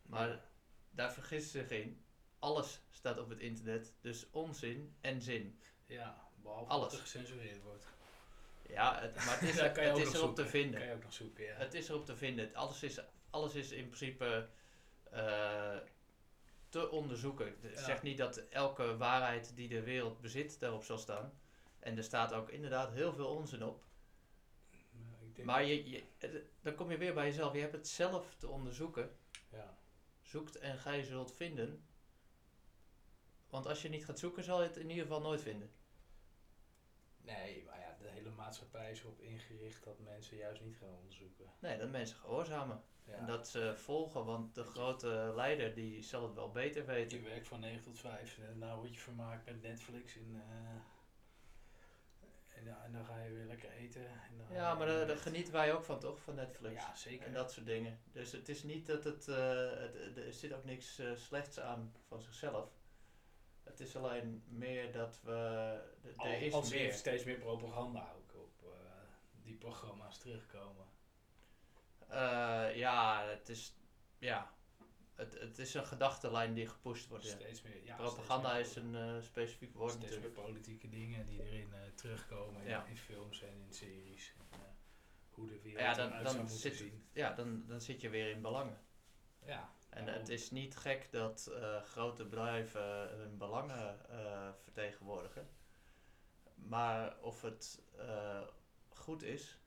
Maar 0.02 0.44
daar 0.90 1.12
vergissen 1.12 1.50
ze 1.50 1.58
zich 1.58 1.70
in. 1.70 2.04
Alles 2.38 2.80
staat 2.90 3.18
op 3.18 3.28
het 3.28 3.40
internet, 3.40 3.94
dus 4.00 4.30
onzin 4.30 4.96
en 5.00 5.22
zin. 5.22 5.60
Ja, 5.86 6.28
behalve 6.42 6.70
Alles. 6.70 6.90
dat 6.90 6.92
er 6.92 7.06
gecensureerd 7.06 7.62
wordt. 7.62 7.86
Ja, 8.70 9.00
het, 9.00 9.14
maar 9.14 9.40
het 9.40 9.48
is, 9.48 9.60
het 9.60 10.14
erop 10.14 10.34
te 10.34 10.46
vinden. 10.46 10.80
Kan 10.80 10.88
je 10.88 10.94
ook 10.94 11.02
nog 11.02 11.12
zoeken, 11.12 11.44
ja. 11.44 11.54
Het 11.54 11.74
is 11.74 11.88
erop 11.88 12.04
te 12.06 12.16
vinden. 12.16 12.54
Alles 12.54 12.82
is, 12.82 13.00
alles 13.30 13.54
is 13.54 13.70
in 13.72 13.84
principe 13.84 14.48
eh, 15.10 15.76
te 16.68 16.90
onderzoeken. 16.90 17.46
Ik 17.46 17.74
Ja. 17.74 17.84
zeg 17.84 18.02
niet 18.02 18.18
dat 18.18 18.36
elke 18.36 18.96
waarheid 18.96 19.56
die 19.56 19.68
de 19.68 19.82
wereld 19.82 20.20
bezit 20.20 20.60
daarop 20.60 20.84
zal 20.84 20.98
staan. 20.98 21.38
En 21.78 21.96
er 21.96 22.04
staat 22.04 22.32
ook 22.32 22.48
inderdaad 22.50 22.92
heel 22.92 23.12
veel 23.12 23.28
onzin 23.28 23.64
op. 23.64 23.84
Nou, 24.90 25.24
ik 25.26 25.34
denk 25.34 25.46
Maar 25.46 25.64
je, 25.64 25.90
je, 25.90 26.02
het- 26.18 26.42
dan 26.62 26.74
kom 26.74 26.90
je 26.90 26.96
weer 26.98 27.14
bij 27.14 27.26
jezelf. 27.26 27.52
Je 27.54 27.60
hebt 27.60 27.72
het 27.72 27.88
zelf 27.88 28.34
te 28.38 28.48
onderzoeken. 28.48 29.16
Ja. 29.50 29.78
Zoekt 30.22 30.58
en 30.58 30.78
gij 30.78 31.02
zult 31.02 31.32
vinden. 31.34 31.84
Want 33.48 33.66
als 33.66 33.82
je 33.82 33.88
niet 33.88 34.04
gaat 34.04 34.18
zoeken, 34.18 34.44
zal 34.44 34.62
je 34.62 34.68
het 34.68 34.76
in 34.76 34.88
ieder 34.90 35.02
geval 35.02 35.20
nooit 35.20 35.42
vinden. 35.42 35.70
Nee, 37.22 37.64
maar 37.64 37.80
ja, 37.80 37.96
de 38.00 38.08
hele 38.08 38.30
maatschappij 38.50 38.90
is 38.90 39.00
erop 39.00 39.20
ingericht 39.20 39.84
dat 39.84 39.98
mensen 39.98 40.36
juist 40.36 40.62
niet 40.62 40.76
gaan 40.76 40.94
onderzoeken. 40.98 41.46
Nee, 41.58 41.78
dat 41.78 41.90
mensen 41.90 42.16
gehoorzamen. 42.16 42.82
Ja. 43.04 43.12
En 43.12 43.26
dat 43.26 43.48
ze 43.48 43.72
volgen, 43.76 44.24
want 44.24 44.54
de 44.54 44.64
grote 44.64 45.32
leider 45.34 45.74
die 45.74 46.02
zal 46.02 46.22
het 46.22 46.34
wel 46.34 46.50
beter 46.50 46.86
weten. 46.86 47.18
Je 47.18 47.24
werkt 47.24 47.48
van 47.48 47.60
9 47.60 47.82
tot 47.82 47.98
5 47.98 48.38
en 48.38 48.58
nou 48.58 48.78
word 48.78 48.94
je 48.94 49.00
vermaakt 49.00 49.46
met 49.46 49.62
Netflix 49.62 50.16
en, 50.16 50.34
eh, 50.34 50.42
en, 52.84 52.92
dan 52.92 53.04
ga 53.04 53.18
je 53.18 53.32
weer 53.32 53.46
lekker 53.46 53.70
eten. 53.70 54.06
En 54.06 54.36
dan 54.36 54.56
Ja, 54.56 54.74
maar 54.74 54.86
daar, 54.86 55.16
genieten 55.16 55.52
wij 55.52 55.74
ook 55.74 55.84
van, 55.84 55.98
toch? 55.98 56.20
Van 56.20 56.34
Netflix. 56.34 56.74
Ja, 56.74 56.94
zeker. 56.94 57.26
En 57.26 57.32
dat 57.32 57.52
soort 57.52 57.66
dingen. 57.66 58.00
Dus 58.12 58.32
het 58.32 58.48
is 58.48 58.62
niet 58.62 58.86
dat 58.86 59.04
het, 59.04 59.28
eh, 59.28 59.70
het 59.70 60.16
er 60.16 60.32
zit 60.32 60.52
ook 60.52 60.64
niks 60.64 60.98
eh, 60.98 61.14
slechts 61.14 61.60
aan 61.60 61.94
van 62.08 62.22
zichzelf. 62.22 62.80
Het 63.70 63.80
is 63.80 63.96
alleen 63.96 64.42
meer 64.48 64.92
dat 64.92 65.20
we, 65.22 65.32
er 66.16 66.42
is 66.42 66.52
als 66.52 66.72
er 66.72 66.78
meer. 66.78 66.92
steeds 66.92 67.24
meer 67.24 67.38
propaganda 67.38 68.00
op 68.00 68.19
eh, 68.19 68.19
die 69.50 69.58
programma's 69.58 70.18
terugkomen. 70.18 70.86
Eh, 72.08 72.76
ja, 72.76 73.24
het 73.28 73.48
is, 73.48 73.74
ja, 74.18 74.54
het, 75.14 75.38
het 75.40 75.58
is 75.58 75.74
een 75.74 75.84
gedachtenlijn 75.86 76.54
die 76.54 76.66
gepusht 76.66 77.08
wordt. 77.08 77.24
Ja. 77.24 77.30
Steeds 77.30 77.62
meer, 77.62 77.84
ja, 77.84 77.96
Propaganda 77.96 78.50
steeds 78.54 78.68
is 78.68 78.76
een 78.76 78.94
eh, 78.96 79.22
specifiek 79.22 79.74
woord 79.74 79.92
steeds 79.92 80.18
meer 80.18 80.30
politieke 80.30 80.88
dingen 80.88 81.26
die 81.26 81.42
erin 81.42 81.72
eh, 81.72 81.80
terugkomen 81.94 82.62
in, 82.62 82.68
Ja. 82.68 82.84
in 82.84 82.96
films 82.96 83.42
en 83.42 83.60
in 83.66 83.72
series. 83.72 84.34
En, 84.38 84.58
hoe 85.30 85.46
de 85.46 85.60
wereld 85.60 85.80
Ja, 85.80 85.94
dan, 85.94 86.22
dan, 86.22 86.48
zit, 86.48 86.76
zien. 86.76 87.08
ja 87.12 87.32
dan, 87.34 87.66
dan 87.66 87.80
zit 87.80 88.00
je 88.00 88.08
weer 88.08 88.30
in 88.30 88.42
belangen. 88.42 88.78
Ja, 89.46 89.72
En 89.88 90.04
daarom. 90.04 90.22
het 90.22 90.32
is 90.32 90.50
niet 90.50 90.76
gek 90.76 91.08
dat 91.12 91.50
grote 91.84 92.24
bedrijven 92.24 93.08
hun 93.18 93.38
belangen 93.38 93.98
vertegenwoordigen. 94.62 95.48
Maar 96.54 97.18
of 97.20 97.42
het 97.42 97.82
goed 99.00 99.22
is 99.22 99.58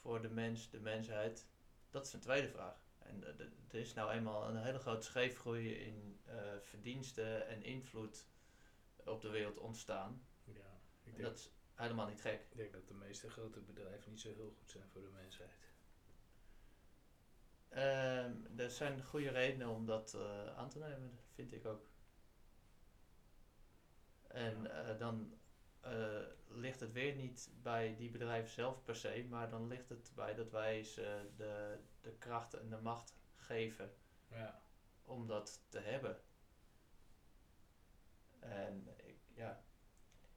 voor 0.00 0.22
de 0.22 0.28
mens, 0.30 0.70
de 0.70 0.80
mensheid, 0.80 1.46
dat 1.90 2.06
is 2.06 2.12
een 2.12 2.20
tweede 2.20 2.48
vraag. 2.48 2.86
En 2.98 3.24
eh, 3.24 3.46
er 3.68 3.80
is 3.80 3.94
nou 3.94 4.10
eenmaal 4.10 4.48
een 4.48 4.56
hele 4.62 4.78
grote 4.78 5.06
scheefgroei 5.06 5.74
in 5.74 6.20
eh, 6.24 6.36
verdiensten 6.60 7.46
en 7.46 7.62
invloed 7.62 8.26
op 9.04 9.20
de 9.20 9.28
wereld 9.30 9.58
ontstaan. 9.58 10.26
ja, 10.44 10.80
ik 11.02 11.04
En 11.04 11.10
denk, 11.12 11.22
dat 11.22 11.38
is 11.38 11.50
helemaal 11.74 12.06
niet 12.08 12.20
gek. 12.20 12.40
ik 12.50 12.56
denk 12.56 12.72
dat 12.72 12.88
de 12.88 12.94
meeste 12.94 13.30
grote 13.30 13.60
bedrijven 13.60 14.10
niet 14.10 14.20
zo 14.20 14.34
heel 14.34 14.54
goed 14.58 14.70
zijn 14.70 14.88
voor 14.88 15.00
de 15.02 15.08
mensheid. 15.08 15.50
Ehm, 17.68 18.32
er 18.60 18.70
zijn 18.70 19.04
goede 19.04 19.28
redenen 19.30 19.68
om 19.68 19.86
dat 19.86 20.14
eh, 20.14 20.56
aan 20.56 20.68
te 20.70 20.78
nemen, 20.78 21.18
vind 21.34 21.52
ik 21.52 21.66
ook. 21.66 21.86
En 24.28 24.62
Ja. 24.62 24.92
dan 24.94 25.37
eh, 25.90 26.26
ligt 26.48 26.80
het 26.80 26.92
weer 26.92 27.14
niet 27.14 27.50
bij 27.62 27.96
die 27.96 28.10
bedrijven 28.10 28.50
zelf 28.50 28.82
per 28.84 28.96
se, 28.96 29.26
maar 29.28 29.50
dan 29.50 29.66
ligt 29.66 29.88
het 29.88 30.12
bij 30.14 30.34
dat 30.34 30.50
wij 30.50 30.82
ze 30.84 31.30
de, 31.36 31.78
de 32.00 32.12
kracht 32.18 32.54
en 32.54 32.68
de 32.70 32.76
macht 32.80 33.16
geven 33.36 33.94
Ja, 34.28 34.62
om 35.04 35.26
dat 35.26 35.62
te 35.68 35.78
hebben. 35.78 36.20
En 38.38 38.88
ik, 38.96 39.18
ja, 39.34 39.62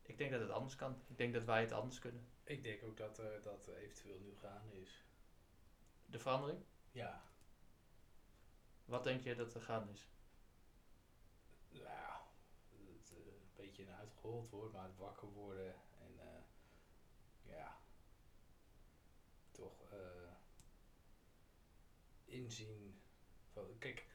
ik 0.02 0.18
denk 0.18 0.32
dat 0.32 0.42
het 0.42 0.50
anders 0.50 0.76
kan. 0.76 1.02
Ik 1.08 1.18
denk 1.18 1.34
dat 1.34 1.44
wij 1.44 1.62
het 1.62 1.72
anders 1.72 2.00
kunnen. 2.00 2.28
ik 2.44 2.64
denk 2.64 2.84
ook 2.84 2.98
dat 2.98 3.18
er 3.18 3.42
dat 3.42 3.68
eventueel 3.68 4.20
nu 4.20 4.36
gaande 4.36 4.82
is. 4.82 5.06
De 6.06 6.20
verandering? 6.20 6.64
Ja, 6.92 7.22
Wat 8.86 9.04
denk 9.04 9.22
je 9.22 9.36
dat 9.36 9.54
er 9.54 9.62
gaande 9.62 9.92
is? 9.92 10.08
nou 11.70 11.84
ja, 11.84 12.22
het, 12.70 13.12
eh, 13.12 13.64
een 13.64 13.71
een 13.88 13.94
uitgehold 13.94 14.50
woord, 14.50 14.72
maar 14.72 14.84
het 14.84 14.98
wakker 14.98 15.28
worden 15.28 15.76
en 16.00 16.20
eh, 16.20 16.42
ja, 17.42 17.78
toch 19.52 19.92
eh, 19.92 20.32
inzien. 22.26 23.02
Kijk, 23.80 24.06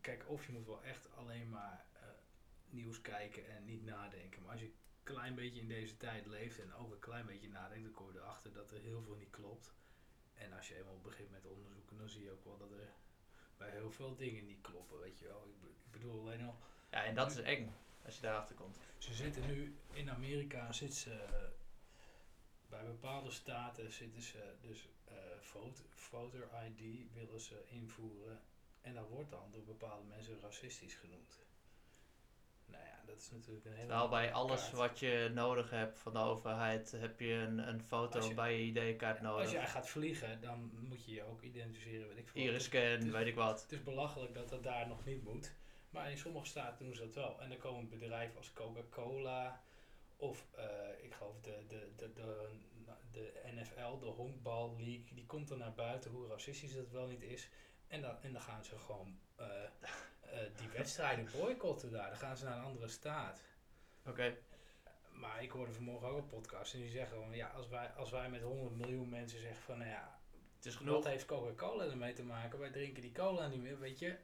kijk, 0.00 0.28
of 0.28 0.46
je 0.46 0.52
moet 0.52 0.66
wel 0.66 0.82
echt 0.82 1.12
alleen 1.16 1.48
maar 1.48 1.86
eh, 1.92 2.08
nieuws 2.70 3.00
kijken 3.00 3.48
en 3.48 3.64
niet 3.64 3.84
nadenken. 3.84 4.42
Maar 4.42 4.50
als 4.52 4.60
je 4.60 4.66
een 4.66 4.76
klein 5.02 5.34
beetje 5.34 5.60
in 5.60 5.68
deze 5.68 5.96
tijd 5.96 6.26
leeft 6.26 6.58
en 6.58 6.74
ook 6.74 6.92
een 6.92 6.98
klein 6.98 7.26
beetje 7.26 7.48
nadenkt, 7.48 7.84
dan 7.84 7.92
kom 7.92 8.12
je 8.12 8.18
erachter 8.18 8.52
dat 8.52 8.70
er 8.70 8.80
heel 8.80 9.02
veel 9.02 9.16
niet 9.16 9.30
klopt. 9.30 9.74
En 10.34 10.52
als 10.52 10.68
je 10.68 10.76
eenmaal 10.76 11.00
begint 11.00 11.30
met 11.30 11.46
onderzoeken, 11.46 11.98
dan 11.98 12.08
zie 12.08 12.22
je 12.22 12.32
ook 12.32 12.44
wel 12.44 12.56
dat 12.56 12.72
er 12.72 12.92
bij 13.56 13.70
heel 13.70 13.90
veel 13.90 14.16
dingen 14.16 14.46
niet 14.46 14.60
kloppen, 14.60 14.98
weet 14.98 15.18
je 15.18 15.26
wel. 15.26 15.48
Ik 15.62 15.90
bedoel 15.90 16.20
alleen 16.20 16.46
al, 16.46 16.58
Ja, 16.90 17.04
en 17.04 17.14
dat 17.14 17.30
is 17.30 17.38
eng 17.40 17.74
als 18.04 18.14
je 18.16 18.22
daarachter 18.22 18.54
komt. 18.56 18.78
ze 18.98 19.14
zitten 19.14 19.46
nu 19.46 19.78
in 19.92 20.10
Amerika, 20.10 20.72
zitten 20.72 20.98
ze 20.98 21.12
eh, 21.12 21.42
bij 22.68 22.84
bepaalde 22.84 23.30
staten 23.30 23.92
zitten 23.92 24.22
ze 24.22 24.54
dus 24.60 24.88
eh 25.04 25.14
vote, 25.40 25.82
voter 25.94 26.48
ID 26.66 27.12
willen 27.12 27.40
ze 27.40 27.64
invoeren 27.68 28.40
en 28.80 28.94
dat 28.94 29.08
wordt 29.08 29.30
dan 29.30 29.50
door 29.52 29.64
bepaalde 29.64 30.04
mensen 30.08 30.40
racistisch 30.40 30.94
genoemd. 30.94 31.38
Nou 32.66 32.84
ja, 32.84 33.02
dat 33.06 33.18
is 33.18 33.30
natuurlijk 33.30 33.64
een 33.66 33.72
hele. 33.72 33.86
Terwijl 33.86 34.08
bij 34.08 34.32
alles 34.32 34.60
kaart. 34.60 34.72
wat 34.72 34.98
je 34.98 35.30
nodig 35.34 35.70
hebt 35.70 35.98
van 35.98 36.12
de 36.12 36.18
overheid 36.18 36.90
heb 36.90 37.20
je 37.20 37.32
een, 37.32 37.68
een 37.68 37.80
foto 37.82 38.28
je- 38.28 38.34
bij 38.34 38.60
je 38.60 38.66
ID-kaart 38.90 39.20
nodig. 39.20 39.42
Als 39.42 39.50
jij 39.50 39.66
gaat 39.66 39.88
vliegen, 39.88 40.40
dan 40.40 40.70
moet 40.88 41.04
je 41.04 41.12
je 41.12 41.22
ook 41.24 41.42
identificeren, 41.42 42.08
weet 42.08 42.18
ik 42.18 42.28
veel. 42.28 42.42
Iris-scan, 42.42 42.80
Het 42.82 43.04
is- 43.04 43.10
weet 43.10 43.26
ik 43.26 43.34
wat. 43.34 43.62
Het 43.62 43.72
is 43.72 43.82
belachelijk 43.82 44.34
dat 44.34 44.48
dat 44.48 44.62
daar 44.62 44.88
nog 44.88 45.04
niet 45.04 45.22
moet. 45.22 45.52
Maar 45.98 46.10
in 46.10 46.18
sommige 46.18 46.46
staten 46.46 46.84
doen 46.84 46.94
ze 46.94 47.04
dat 47.04 47.14
wel. 47.14 47.40
En 47.40 47.48
dan 47.48 47.58
komen 47.58 47.88
bedrijven 47.88 48.36
als 48.36 48.52
Coca-Cola 48.52 49.62
of 50.16 50.46
eh, 50.56 50.64
ik 51.04 51.14
geloof 51.14 51.40
de, 51.40 51.64
de, 51.68 51.92
de, 51.96 52.12
de, 52.12 52.48
de 53.12 53.32
NFL, 53.54 53.98
de 53.98 54.06
honkbal 54.06 54.76
league, 54.76 55.14
die 55.14 55.26
komt 55.26 55.50
er 55.50 55.56
naar 55.56 55.74
buiten 55.74 56.10
hoe 56.10 56.28
racistisch 56.28 56.74
dat 56.74 56.90
wel 56.90 57.06
niet 57.06 57.22
is. 57.22 57.48
En 57.86 58.00
dan, 58.00 58.22
en 58.22 58.32
dan 58.32 58.42
gaan 58.42 58.64
ze 58.64 58.78
gewoon 58.78 59.18
eh, 59.36 59.64
eh, 59.64 60.56
die 60.56 60.68
wedstrijden 60.68 61.28
boycotten 61.32 61.90
daar. 61.90 62.08
Dan 62.08 62.18
gaan 62.18 62.36
ze 62.36 62.44
naar 62.44 62.56
een 62.58 62.64
andere 62.64 62.88
staat. 62.88 63.42
Oké, 64.06 64.36
Maar 65.12 65.42
ik 65.42 65.50
hoorde 65.50 65.72
vanmorgen 65.72 66.08
ook 66.08 66.18
een 66.18 66.26
podcast 66.26 66.74
en 66.74 66.80
die 66.80 66.90
zeggen 66.90 67.16
gewoon, 67.16 67.36
ja, 67.36 67.48
als 67.48 67.68
wij, 67.68 67.88
als 67.88 68.10
wij 68.10 68.30
met 68.30 68.42
100 68.42 68.76
miljoen 68.76 69.08
mensen 69.08 69.40
zeggen 69.40 69.62
van, 69.62 69.78
nou 69.78 69.90
ja, 69.90 70.18
het 70.56 70.66
is 70.66 70.74
wat 70.74 70.82
genoeg. 70.82 71.04
heeft 71.04 71.24
Coca-Cola 71.24 71.84
ermee 71.84 72.12
te 72.12 72.24
maken? 72.24 72.58
Wij 72.58 72.70
drinken 72.70 73.02
die 73.02 73.12
cola 73.12 73.48
niet 73.48 73.62
meer, 73.62 73.78
weet 73.78 73.98
je. 73.98 74.18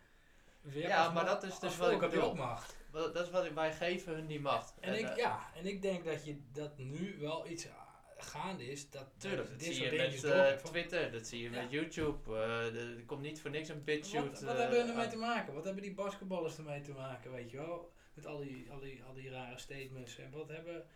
Ja, 0.72 1.04
maar 1.04 1.24
ma- 1.24 1.30
dat 1.30 1.42
is 1.42 1.58
dus 1.58 1.76
wat 1.76 1.90
ik 1.90 2.00
heb 2.00 2.16
ook 2.16 2.36
macht. 2.36 2.76
Dat 2.92 3.16
is 3.20 3.30
wat 3.30 3.44
ik, 3.44 3.52
wij 3.52 3.72
geven 3.72 4.14
hun 4.14 4.26
die 4.26 4.40
macht. 4.40 4.74
En, 4.80 4.98
ik, 4.98 5.08
eh, 5.08 5.16
ja, 5.16 5.50
en 5.54 5.66
ik 5.66 5.82
denk 5.82 6.04
dat, 6.04 6.24
je, 6.24 6.40
dat 6.52 6.78
nu 6.78 7.16
wel 7.18 7.48
iets 7.48 7.68
ah, 7.68 7.84
gaande 8.18 8.66
is. 8.66 8.90
Dat, 8.90 9.06
Tuurlijk, 9.16 9.50
dat 9.50 9.62
zie 9.62 9.82
je 9.84 9.96
met 9.96 10.24
eh, 10.24 10.52
Twitter, 10.52 11.12
dat 11.12 11.26
zie 11.26 11.42
je 11.42 11.50
Ja. 11.50 11.62
met 11.62 11.70
YouTube. 11.70 12.34
eh, 12.34 12.96
er 12.96 13.04
komt 13.04 13.20
niet 13.20 13.40
voor 13.40 13.50
niks 13.50 13.68
een 13.68 13.84
BitChute. 13.84 14.30
Wat, 14.30 14.40
wat 14.40 14.54
eh, 14.54 14.60
hebben 14.60 14.84
we 14.86 14.90
ermee 14.90 15.08
te 15.08 15.16
maken? 15.16 15.54
Wat 15.54 15.64
hebben 15.64 15.82
die 15.82 15.94
basketballers 15.94 16.56
ermee 16.56 16.80
te 16.80 16.92
maken, 16.92 17.32
weet 17.32 17.50
je 17.50 17.56
wel? 17.56 17.92
Met 18.14 18.26
al 18.26 18.38
die, 18.38 18.70
al 18.70 18.80
die, 18.80 19.02
al 19.04 19.14
die 19.14 19.30
rare 19.30 19.58
statements. 19.58 20.18
En 20.18 20.30
wat 20.30 20.48
hebben... 20.48 20.86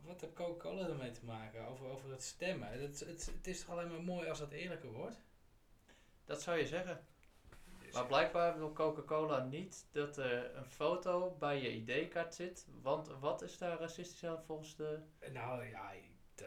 wat 0.00 0.20
heeft 0.20 0.32
Coca-Cola 0.32 0.88
ermee 0.88 1.10
te 1.10 1.24
maken? 1.24 1.66
Over, 1.66 1.86
over 1.86 2.10
het 2.10 2.22
stemmen. 2.22 2.68
Het, 2.68 3.00
het, 3.00 3.30
het 3.36 3.46
is 3.46 3.60
toch 3.60 3.70
alleen 3.70 3.88
maar 3.88 4.02
mooi 4.02 4.28
als 4.28 4.38
dat 4.38 4.52
eerlijker 4.52 4.90
wordt? 4.90 5.20
Dat 6.24 6.42
zou 6.42 6.58
je 6.58 6.66
zeggen. 6.66 7.06
Maar 7.92 8.06
blijkbaar 8.06 8.58
wil 8.58 8.72
Coca-Cola 8.72 9.44
niet 9.44 9.86
dat 9.92 10.16
er 10.16 10.56
een 10.56 10.64
foto 10.66 11.36
bij 11.38 11.60
je 11.62 11.70
ID-kaart 11.72 12.34
zit. 12.34 12.66
Want 12.82 13.08
wat 13.20 13.42
is 13.42 13.58
daar 13.58 13.78
racistisch 13.78 14.24
aan 14.24 14.42
volgens 14.42 14.76
de... 14.76 14.98
Nou 15.32 15.64
ja, 15.64 15.90
ik, 15.92 16.04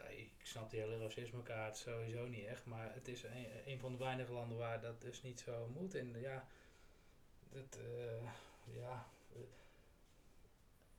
ik 0.10 0.46
snap 0.46 0.70
die 0.70 0.80
hele 0.80 0.98
racismekaart 0.98 1.78
sowieso 1.78 2.28
niet 2.28 2.46
echt. 2.46 2.66
Maar 2.66 2.94
het 2.94 3.08
is 3.08 3.24
een, 3.24 3.48
een 3.66 3.80
van 3.80 3.92
de 3.92 3.98
weinige 3.98 4.32
landen 4.34 4.58
waar 4.58 4.82
dat 4.82 5.02
dus 5.02 5.22
niet 5.22 5.40
zo 5.40 5.68
moet. 5.68 5.96
En 5.96 6.20
ja, 6.20 6.48
dat, 7.50 7.80
eh, 7.80 8.24
ja, 8.66 9.06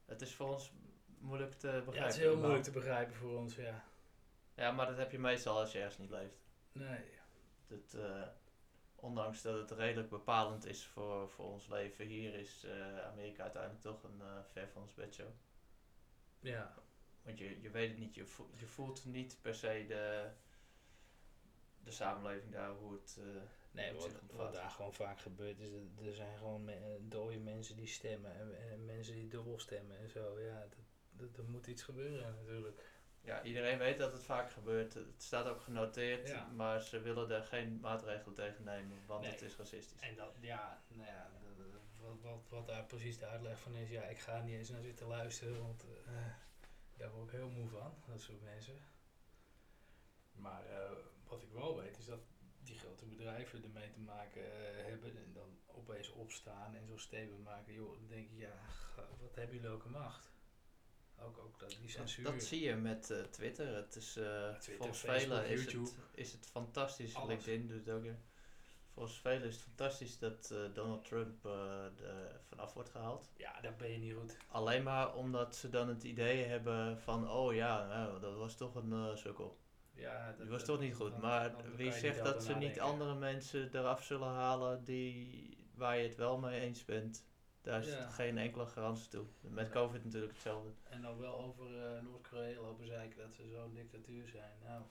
Het 0.04 0.20
is 0.20 0.34
voor 0.34 0.48
ons 0.52 0.72
moeilijk 1.18 1.52
te 1.52 1.66
begrijpen. 1.66 1.94
ja, 1.94 2.02
het 2.02 2.12
is 2.14 2.18
heel 2.20 2.30
maar- 2.30 2.40
moeilijk 2.40 2.64
te 2.64 2.70
begrijpen 2.70 3.14
voor 3.14 3.36
ons, 3.38 3.54
ja. 3.56 3.84
Ja, 4.54 4.70
maar 4.70 4.86
dat 4.86 4.96
heb 4.96 5.10
je 5.10 5.18
meestal 5.18 5.58
als 5.58 5.72
je 5.72 5.78
ergens 5.78 5.98
niet 5.98 6.10
leeft. 6.10 6.40
Nee, 6.72 7.04
Dat, 7.66 7.94
eh, 7.94 8.22
ondanks 9.02 9.42
dat 9.42 9.58
het 9.70 9.78
redelijk 9.78 10.08
bepalend 10.10 10.66
is 10.66 10.84
voor, 10.86 11.28
voor 11.30 11.44
ons 11.46 11.66
leven 11.66 12.06
hier, 12.06 12.34
is 12.34 12.64
eh, 12.64 12.98
Amerika 13.06 13.42
uiteindelijk 13.42 13.82
toch 13.82 14.02
een 14.02 14.20
eh, 14.20 14.26
ver 14.52 14.68
van 14.68 14.82
ons 14.82 14.94
bedshow. 14.94 15.30
ja. 16.40 16.74
Want 17.22 17.38
je, 17.38 17.60
je 17.60 17.70
weet 17.70 17.88
het 17.90 17.98
niet, 17.98 18.14
je, 18.14 18.26
voelt, 18.26 18.58
je 18.58 18.66
voelt 18.66 19.04
niet 19.04 19.38
per 19.42 19.54
se 19.54 19.84
de, 19.88 20.30
de 21.84 21.90
samenleving 21.90 22.52
daar, 22.52 22.70
hoe 22.70 22.92
het... 22.92 23.16
eh, 23.20 23.24
Nee, 23.70 23.92
wat, 23.92 24.52
daar 24.52 24.70
gewoon 24.70 24.94
vaak 24.94 25.20
gebeurt 25.20 25.58
is, 25.60 25.70
er 26.06 26.14
zijn 26.14 26.38
gewoon 26.38 26.64
me- 26.64 26.98
dode 27.08 27.38
mensen 27.38 27.76
die 27.76 27.86
stemmen 27.86 28.34
en, 28.34 28.70
en 28.70 28.84
mensen 28.84 29.14
die 29.14 29.28
dubbel 29.28 29.58
stemmen 29.58 29.98
en 29.98 30.08
zo. 30.10 30.40
Ja, 30.40 30.60
dat, 30.60 30.84
dat, 31.10 31.36
er 31.36 31.50
moet 31.50 31.66
iets 31.66 31.82
gebeuren 31.82 32.34
natuurlijk. 32.36 32.91
Ja, 33.24 33.42
iedereen 33.42 33.78
weet 33.78 33.98
dat 33.98 34.12
het 34.12 34.24
vaak 34.24 34.50
gebeurt. 34.50 34.94
Het 34.94 35.22
staat 35.22 35.46
ook 35.46 35.60
genoteerd, 35.60 36.28
Ja. 36.28 36.46
maar 36.46 36.80
ze 36.82 37.00
willen 37.00 37.30
er 37.30 37.42
geen 37.44 37.80
maatregelen 37.80 38.34
tegen 38.34 38.64
nemen, 38.64 38.98
want 39.06 39.22
Nee. 39.22 39.30
het 39.30 39.42
is 39.42 39.56
racistisch. 39.56 40.00
En 40.00 40.16
dat, 40.16 40.36
ja, 40.40 40.82
nou 40.88 41.08
ja, 41.10 41.30
wat, 42.00 42.20
wat, 42.20 42.48
wat 42.48 42.66
daar 42.66 42.84
precies 42.84 43.18
de 43.18 43.26
uitleg 43.26 43.58
van 43.58 43.74
is, 43.74 43.90
ja, 43.90 44.02
ik 44.02 44.18
ga 44.18 44.40
niet 44.42 44.54
eens 44.54 44.68
naar 44.70 44.82
zitten 44.82 45.06
luisteren, 45.06 45.62
want 45.62 45.84
eh, 46.06 46.26
daar 46.96 47.10
word 47.10 47.26
ik 47.26 47.34
heel 47.38 47.50
moe 47.50 47.68
van, 47.68 47.94
dat 48.06 48.20
soort 48.20 48.42
mensen. 48.42 48.78
Maar 50.32 50.66
eh, 50.66 50.90
wat 51.24 51.42
ik 51.42 51.52
wel 51.52 51.76
weet 51.76 51.98
is 51.98 52.04
dat 52.06 52.20
die 52.62 52.78
grote 52.78 53.04
bedrijven 53.06 53.62
ermee 53.62 53.90
te 53.90 54.00
maken 54.00 54.42
eh, 54.42 54.84
hebben 54.84 55.16
en 55.16 55.32
dan 55.32 55.58
opeens 55.66 56.08
opstaan 56.12 56.74
en 56.74 56.86
zo'n 56.86 56.98
statement 56.98 57.44
maken. 57.44 57.72
Joh, 57.72 57.92
dan 57.94 58.08
denk 58.08 58.28
je, 58.30 58.36
ja, 58.36 58.54
wat 59.20 59.34
hebben 59.34 59.54
jullie 59.56 59.70
ook 59.70 59.84
een 59.84 59.90
macht? 59.90 60.32
Ook, 61.26 61.38
ook 61.38 61.58
dat, 61.58 61.68
die 61.68 61.78
Dat, 61.80 61.90
censuur. 61.90 62.24
dat 62.24 62.42
zie 62.42 62.60
je 62.62 62.74
met 62.74 63.10
eh, 63.10 63.18
Twitter. 63.22 63.74
Het 63.74 63.96
is, 63.96 64.12
Twitter, 64.12 64.76
volgens 64.76 64.98
velen 65.00 65.46
is 65.48 65.72
het, 65.72 65.94
is 66.14 66.32
het 66.32 66.46
fantastisch. 66.46 67.14
Alles. 67.14 67.28
LinkedIn 67.44 67.66
doet 67.68 67.88
ook. 67.94 68.04
Volgens 68.94 69.20
velen 69.20 69.42
is 69.48 69.54
het 69.54 69.62
fantastisch 69.62 70.18
dat 70.18 70.50
eh, 70.50 70.58
Donald 70.74 71.04
Trump 71.04 71.44
er 71.44 72.40
vanaf 72.48 72.74
wordt 72.74 72.88
gehaald. 72.90 73.30
Ja, 73.36 73.60
daar 73.60 73.76
ben 73.76 73.90
je 73.90 73.98
niet 73.98 74.14
goed. 74.14 74.36
Alleen 74.48 74.82
maar 74.82 75.14
omdat 75.16 75.56
ze 75.56 75.68
dan 75.68 75.88
het 75.88 76.02
idee 76.02 76.44
hebben 76.44 76.98
van, 77.00 77.30
oh 77.30 77.54
ja, 77.54 77.86
nou, 77.86 78.20
dat 78.20 78.36
was 78.36 78.56
toch 78.56 78.74
een 78.74 79.18
sukkel. 79.18 79.60
Ja, 79.94 80.26
dat, 80.26 80.38
Die 80.40 80.48
was 80.48 80.58
dat- 80.58 80.66
toch 80.68 80.80
niet 80.80 80.94
goed. 80.94 81.10
dan- 81.10 81.20
Maar 81.20 81.52
dan 81.52 81.76
wie 81.76 81.92
zegt 81.92 82.24
dat 82.24 82.44
ze 82.44 82.54
niet 82.54 82.80
andere 82.80 83.14
mensen 83.14 83.70
eraf 83.76 84.04
zullen 84.04 84.28
halen 84.28 84.84
die, 84.84 85.56
waar 85.74 85.96
je 85.98 86.02
het 86.08 86.16
wel 86.16 86.38
mee 86.38 86.60
eens 86.60 86.84
bent? 86.84 87.24
Daar 87.62 87.80
is 87.80 87.88
Ja. 87.92 88.08
geen 88.10 88.38
enkele 88.38 88.66
garantie 88.66 89.08
toe. 89.08 89.26
Met. 89.40 89.70
COVID 89.70 90.04
natuurlijk 90.04 90.32
hetzelfde. 90.32 90.70
En 90.82 91.02
dan 91.02 91.18
wel 91.18 91.38
over 91.38 91.94
eh, 91.96 92.02
Noord-Korea 92.02 92.60
lopen 92.60 92.86
zeiken 92.86 93.18
dat 93.18 93.34
ze 93.34 93.48
zo'n 93.48 93.74
dictatuur 93.74 94.28
zijn. 94.28 94.58
Nou, 94.62 94.82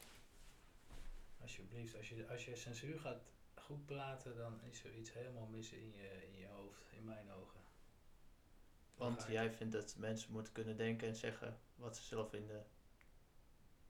alsjeblieft, 1.41 1.95
als 1.97 2.09
je, 2.09 2.27
als 2.27 2.45
je 2.45 2.55
censuur 2.55 2.99
gaat 2.99 3.21
goed 3.55 3.85
praten, 3.85 4.35
dan 4.37 4.61
is 4.63 4.83
er 4.83 4.95
iets 4.95 5.13
helemaal 5.13 5.45
mis 5.47 5.71
in 5.71 5.91
je, 5.91 6.27
in 6.31 6.37
je 6.37 6.47
hoofd, 6.47 6.83
in 6.91 7.03
mijn 7.05 7.31
ogen. 7.31 7.59
Want 8.95 9.25
jij 9.29 9.51
vindt 9.51 9.73
dat 9.73 9.95
mensen 9.97 10.31
moeten 10.31 10.53
kunnen 10.53 10.77
denken 10.77 11.07
en 11.07 11.15
zeggen 11.15 11.59
wat 11.75 11.97
ze 11.97 12.03
zelf 12.03 12.29
vinden. 12.29 12.65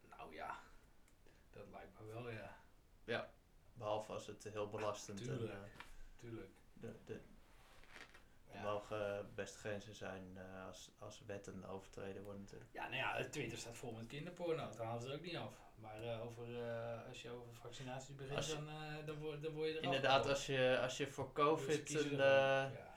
Nou 0.10 0.34
ja, 0.34 0.60
dat 1.50 1.68
lijkt 1.72 2.00
me 2.00 2.06
wel, 2.06 2.30
ja. 2.30 2.60
Behalve 3.74 4.12
als 4.12 4.28
het 4.28 4.44
heel 4.44 4.70
belastend 4.70 5.20
en 5.20 5.26
Tuurlijk. 5.26 5.52
eh, 5.54 5.60
Tuurlijk. 6.20 6.52
de, 6.74 6.96
de, 7.06 7.20
er 8.54 8.62
mogen 8.62 9.32
best 9.36 9.56
grenzen 9.56 9.96
zijn 9.96 10.38
eh, 10.38 10.68
als, 10.68 10.92
als 11.00 11.24
wetten 11.26 11.66
overtreden 11.66 12.24
worden 12.24 12.42
natuurlijk. 12.42 12.70
ja, 12.74 12.84
nou 12.84 12.96
ja, 12.96 13.30
Twitter 13.30 13.58
staat 13.58 13.78
vol 13.78 13.92
met 13.92 14.08
kinderporno, 14.08 14.70
daar 14.78 14.86
halen 14.86 15.02
ze 15.02 15.08
het 15.08 15.16
ook 15.18 15.24
niet 15.26 15.36
af. 15.36 15.54
Maar 15.76 16.02
eh, 16.04 16.26
over, 16.26 16.68
eh, 16.68 17.08
als 17.08 17.22
je 17.22 17.30
over 17.30 17.54
vaccinaties 17.56 18.16
begint, 18.16 18.46
je- 18.46 18.54
dan, 18.56 18.68
eh, 18.70 19.06
dan, 19.06 19.18
word, 19.18 19.42
dan 19.44 19.54
word 19.54 19.68
je 19.68 19.74
eraf 19.74 19.84
Inderdaad, 19.84 20.28
als 20.28 20.46
je, 20.46 20.80
als 20.82 20.98
je 20.98 21.08
voor 21.08 21.32
COVID 21.34 21.94
een, 21.96 22.12
eh, 22.12 22.18
ja. 22.18 22.96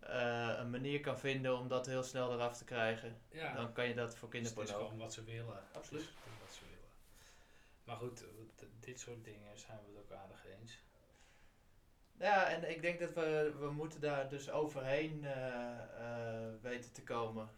eh, 0.00 0.58
een 0.58 0.70
manier 0.70 1.00
kan 1.00 1.18
vinden 1.18 1.56
om 1.58 1.68
dat 1.68 1.86
heel 1.86 2.02
snel 2.02 2.32
eraf 2.32 2.56
te 2.56 2.64
krijgen, 2.64 3.20
ja. 3.30 3.54
dan 3.54 3.72
kan 3.72 3.88
je 3.88 3.94
dat 3.94 4.16
voor 4.16 4.30
Dus 4.30 4.38
het 4.38 4.48
is 4.48 4.54
kinderporno. 4.54 4.84
gewoon 4.88 5.02
wat 5.04 5.12
ze 5.14 5.24
willen. 5.24 5.62
Absoluut. 5.72 6.10
Wat 6.44 6.52
ze 6.54 6.60
willen. 6.64 6.78
Maar 7.84 7.96
goed, 7.96 8.22
eh, 8.22 8.28
dit 8.80 9.00
soort 9.00 9.24
dingen 9.24 9.58
zijn 9.58 9.78
we 9.78 9.90
het 9.98 10.02
ook 10.04 10.18
aardig 10.18 10.46
eens. 10.46 10.78
Ja, 12.18 12.48
en 12.48 12.70
ik 12.70 12.82
denk 12.82 13.00
dat 13.00 13.12
we, 13.12 13.54
we 13.58 13.70
moeten 13.70 14.00
daar 14.00 14.28
dus 14.28 14.50
overheen 14.50 15.24
eh, 15.24 15.78
eh, 15.80 16.52
weten 16.60 16.92
te 16.92 17.02
komen. 17.02 17.48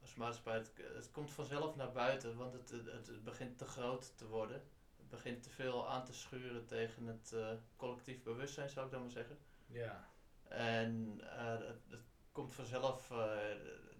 Als 0.00 0.14
maatschappij. 0.14 0.54
Het, 0.54 0.72
het 0.94 1.10
komt 1.10 1.30
vanzelf 1.30 1.76
naar 1.76 1.92
buiten, 1.92 2.36
want 2.36 2.52
het, 2.52 2.70
het, 2.70 3.24
begint 3.24 3.58
te 3.58 3.64
groot 3.64 4.18
te 4.18 4.26
worden. 4.26 4.62
Het 4.96 5.08
begint 5.08 5.42
te 5.42 5.50
veel 5.50 5.88
aan 5.88 6.04
te 6.04 6.14
schuren 6.14 6.66
tegen 6.66 7.06
het 7.06 7.32
eh, 7.32 7.50
collectief 7.76 8.22
bewustzijn, 8.22 8.68
zou 8.68 8.86
ik 8.86 8.92
dan 8.92 9.00
maar 9.00 9.10
zeggen. 9.10 9.38
Ja. 9.66 10.08
En 10.48 11.20
het, 11.24 11.82
het 11.90 12.04
komt 12.32 12.54
vanzelf 12.54 13.10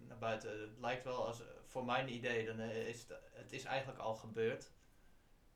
naar 0.07 0.17
buiten. 0.19 0.61
Het 0.61 0.79
lijkt 0.79 1.03
wel 1.03 1.25
als, 1.25 1.41
voor 1.65 1.85
mijn 1.85 2.13
idee, 2.13 2.45
dan 2.45 2.59
is 2.59 2.99
het, 3.07 3.19
het 3.31 3.51
is 3.51 3.63
eigenlijk 3.63 3.99
al 3.99 4.15
gebeurd. 4.15 4.71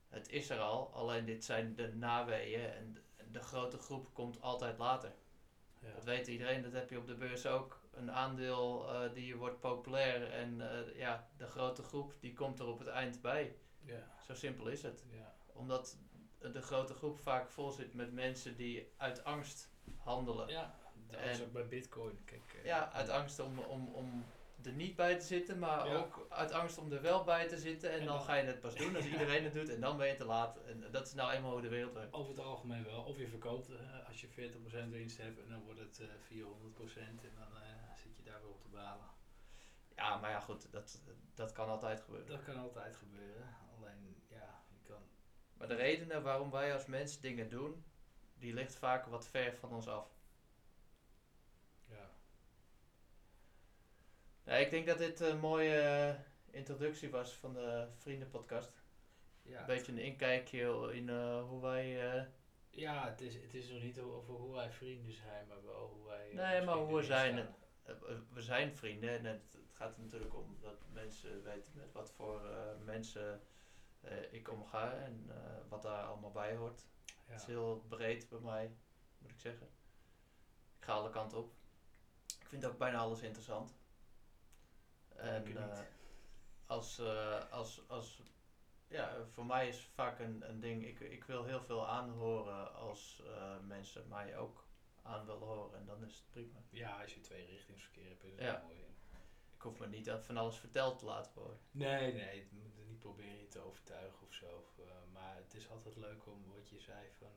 Het 0.08 0.28
is 0.28 0.50
er 0.50 0.58
al, 0.58 0.92
alleen 0.92 1.24
dit 1.24 1.44
zijn 1.44 1.74
de 1.74 1.94
naweeën 1.94 2.70
en 2.70 2.96
de, 3.32 3.42
grote 3.42 3.78
groep 3.78 4.14
komt 4.14 4.40
altijd 4.40 4.78
later. 4.78 5.12
Ja. 5.80 5.92
Dat 5.94 6.04
weet 6.04 6.26
iedereen, 6.26 6.62
dat 6.62 6.72
heb 6.72 6.90
je 6.90 6.98
op 6.98 7.06
de 7.06 7.14
beurs 7.14 7.46
ook. 7.46 7.80
Een 7.90 8.12
aandeel 8.12 8.92
eh, 8.92 9.12
die 9.14 9.36
wordt 9.36 9.60
populair 9.60 10.32
en 10.32 10.70
eh, 10.70 10.96
ja, 10.96 11.28
de 11.36 11.46
grote 11.46 11.82
groep 11.82 12.14
die 12.20 12.32
komt 12.32 12.58
er 12.58 12.66
op 12.66 12.78
het 12.78 12.88
eind 12.88 13.20
bij. 13.20 13.56
Ja. 13.84 14.06
Zo 14.26 14.34
simpel 14.34 14.66
is 14.68 14.82
het. 14.82 15.04
Ja. 15.10 15.34
Omdat 15.52 15.98
de 16.38 16.62
grote 16.62 16.94
groep 16.94 17.18
vaak 17.18 17.50
vol 17.50 17.70
zit 17.70 17.94
met 17.94 18.12
mensen 18.12 18.56
die 18.56 18.92
uit 18.96 19.24
angst 19.24 19.70
handelen. 19.96 20.48
Ja. 20.48 20.78
Dat 21.10 21.20
is 21.20 21.42
ook 21.42 21.52
bij 21.52 21.68
Bitcoin. 21.68 22.24
Kijk, 22.24 22.54
eh, 22.54 22.64
Ja, 22.64 22.92
uit 22.92 23.08
angst 23.08 23.38
om, 23.40 23.58
om, 23.58 23.88
om 23.94 24.24
er 24.66 24.72
niet 24.72 24.96
bij 24.96 25.18
te 25.18 25.24
zitten, 25.26 25.58
maar 25.58 25.86
Ja. 25.86 25.96
ook 25.96 26.26
uit 26.28 26.52
angst 26.52 26.78
om 26.78 26.92
er 26.92 27.02
wel 27.02 27.24
bij 27.24 27.48
te 27.48 27.58
zitten. 27.58 27.90
En, 27.90 28.00
En 28.00 28.06
dan, 28.06 28.16
dan- 28.16 28.24
ga 28.24 28.34
je 28.34 28.44
het 28.44 28.60
pas 28.60 28.74
doen 28.74 28.96
als 28.96 29.04
iedereen 29.14 29.44
het 29.44 29.52
doet 29.52 29.68
en 29.68 29.80
dan 29.80 29.96
ben 29.96 30.06
je 30.06 30.14
te 30.14 30.24
laat. 30.24 30.56
En 30.62 30.84
dat 30.90 31.06
is 31.06 31.14
nou 31.14 31.32
eenmaal 31.32 31.52
hoe 31.52 31.60
de 31.60 31.68
wereld 31.68 31.92
werkt. 31.92 32.12
Over 32.12 32.30
het 32.30 32.40
algemeen 32.44 32.84
wel. 32.84 33.02
Of 33.04 33.18
je 33.18 33.28
verkoopt 33.28 33.68
eh, 33.70 34.06
als 34.08 34.20
je 34.20 34.28
40% 34.28 34.90
winst 34.90 35.16
hebt 35.18 35.38
en 35.42 35.48
dan 35.48 35.62
wordt 35.62 35.80
het 35.80 36.00
eh 36.00 36.06
400% 36.28 37.24
en 37.24 37.34
dan 37.38 37.56
eh, 37.62 37.94
zit 37.96 38.16
je 38.16 38.22
daar 38.22 38.40
weer 38.40 38.50
op 38.50 38.60
te 38.60 38.68
balen. 38.68 39.08
Ja, 39.96 40.16
maar 40.16 40.30
ja, 40.30 40.40
goed, 40.40 40.72
dat, 40.72 41.02
dat 41.34 41.52
kan 41.52 41.68
altijd 41.68 42.00
gebeuren. 42.00 42.26
Dat 42.28 42.42
kan 42.42 42.56
altijd 42.56 42.96
gebeuren. 42.96 43.56
Alleen, 43.78 44.22
ja, 44.28 44.62
je 44.72 44.88
kan... 44.88 45.02
Maar 45.54 45.68
de 45.68 45.74
redenen 45.74 46.22
waarom 46.22 46.50
wij 46.50 46.72
als 46.74 46.86
mens 46.86 47.20
dingen 47.20 47.48
doen, 47.48 47.84
die 48.34 48.54
ligt 48.54 48.74
vaak 48.76 49.06
wat 49.06 49.28
ver 49.28 49.56
van 49.56 49.72
ons 49.72 49.88
af. 49.88 50.08
Ja. 51.88 52.10
Ja, 54.44 54.52
ik 54.56 54.70
denk 54.70 54.86
dat 54.86 54.98
dit 54.98 55.20
een 55.20 55.38
mooie 55.38 55.80
eh, 55.80 56.14
introductie 56.50 57.10
was 57.10 57.32
van 57.32 57.52
de 57.52 57.88
Vriendenpodcast. 57.98 58.82
Ja, 59.42 59.60
Een 59.60 59.66
beetje 59.66 59.92
een 59.92 59.98
inkijkje 59.98 60.90
in 60.92 61.08
eh, 61.08 61.42
hoe 61.48 61.60
wij... 61.60 62.10
eh, 62.12 62.24
ja 62.70 63.08
het, 63.08 63.20
is, 63.20 63.34
het 63.34 63.54
is 63.54 63.68
nog 63.68 63.82
niet 63.82 64.00
over 64.00 64.34
hoe 64.34 64.54
wij 64.54 64.70
vrienden 64.70 65.12
zijn, 65.12 65.46
maar 65.46 65.64
wel 65.64 65.88
hoe 65.94 66.06
wij... 66.06 66.30
Nee, 66.32 66.62
maar 66.62 66.76
hoe 66.76 66.96
we 66.96 67.02
zijn. 67.02 67.54
we 68.32 68.42
zijn 68.42 68.76
vrienden 68.76 69.10
en 69.18 69.24
het, 69.24 69.52
het 69.52 69.72
gaat 69.72 69.96
er 69.96 70.02
natuurlijk 70.02 70.34
om 70.34 70.56
dat 70.60 70.78
mensen 70.92 71.42
weten 71.42 71.72
met 71.74 71.92
wat 71.92 72.10
voor 72.10 72.40
mensen 72.84 73.40
ik 74.30 74.50
omga 74.50 74.92
en 74.92 75.30
wat 75.68 75.82
daar 75.82 76.04
allemaal 76.04 76.30
bij 76.30 76.54
hoort. 76.56 76.86
Ja. 77.06 77.12
Het 77.32 77.40
is 77.40 77.46
heel 77.46 77.84
breed 77.88 78.28
bij 78.28 78.38
mij, 78.38 78.70
moet 79.18 79.30
ik 79.30 79.40
zeggen. 79.40 79.66
Ik 80.78 80.84
ga 80.84 80.92
alle 80.92 81.10
kanten 81.10 81.38
op. 81.38 81.52
Ik 82.40 82.46
vind 82.48 82.64
ook 82.64 82.78
bijna 82.78 82.98
alles 82.98 83.22
interessant. 83.22 83.79
En 85.20 85.56
eh, 85.56 85.78
als, 86.66 86.98
eh, 86.98 87.50
als, 87.50 87.88
als, 87.88 88.22
ja, 88.86 89.24
voor 89.32 89.46
mij 89.46 89.68
is 89.68 89.88
vaak 89.94 90.18
een, 90.18 90.48
een 90.48 90.60
ding, 90.60 90.86
ik, 90.86 91.00
ik 91.00 91.24
wil 91.24 91.44
heel 91.44 91.60
veel 91.62 91.88
aanhoren 91.88 92.74
als 92.74 93.22
eh, 93.26 93.58
mensen 93.60 94.08
mij 94.08 94.36
ook 94.36 94.64
aan 95.02 95.26
willen 95.26 95.46
horen 95.46 95.78
en 95.78 95.86
dan 95.86 96.04
is 96.04 96.14
het 96.14 96.30
prima. 96.30 96.62
Ja, 96.70 97.02
als 97.02 97.14
je 97.14 97.20
twee 97.20 97.46
richtingsverkeer 97.46 98.08
hebt, 98.08 98.24
is 98.24 98.32
het 98.32 98.40
Ja. 98.40 98.62
mooi. 98.64 98.78
Ik 99.54 99.66
hoef 99.66 99.78
me 99.78 99.86
niet 99.86 100.10
van 100.20 100.36
alles 100.36 100.58
verteld 100.58 100.98
te 100.98 101.04
laten 101.04 101.32
worden. 101.34 101.58
Nee, 101.70 102.12
nee, 102.12 102.48
moet 102.50 102.86
niet 102.86 102.98
proberen 102.98 103.40
je 103.40 103.48
te 103.48 103.60
overtuigen 103.60 104.26
of 104.26 104.32
zo. 104.34 104.56
Of, 104.56 104.80
maar 105.12 105.36
het 105.36 105.54
is 105.54 105.70
altijd 105.70 105.96
leuk 105.96 106.26
om 106.26 106.52
wat 106.54 106.68
je 106.68 106.80
zei 106.80 107.10
van 107.18 107.32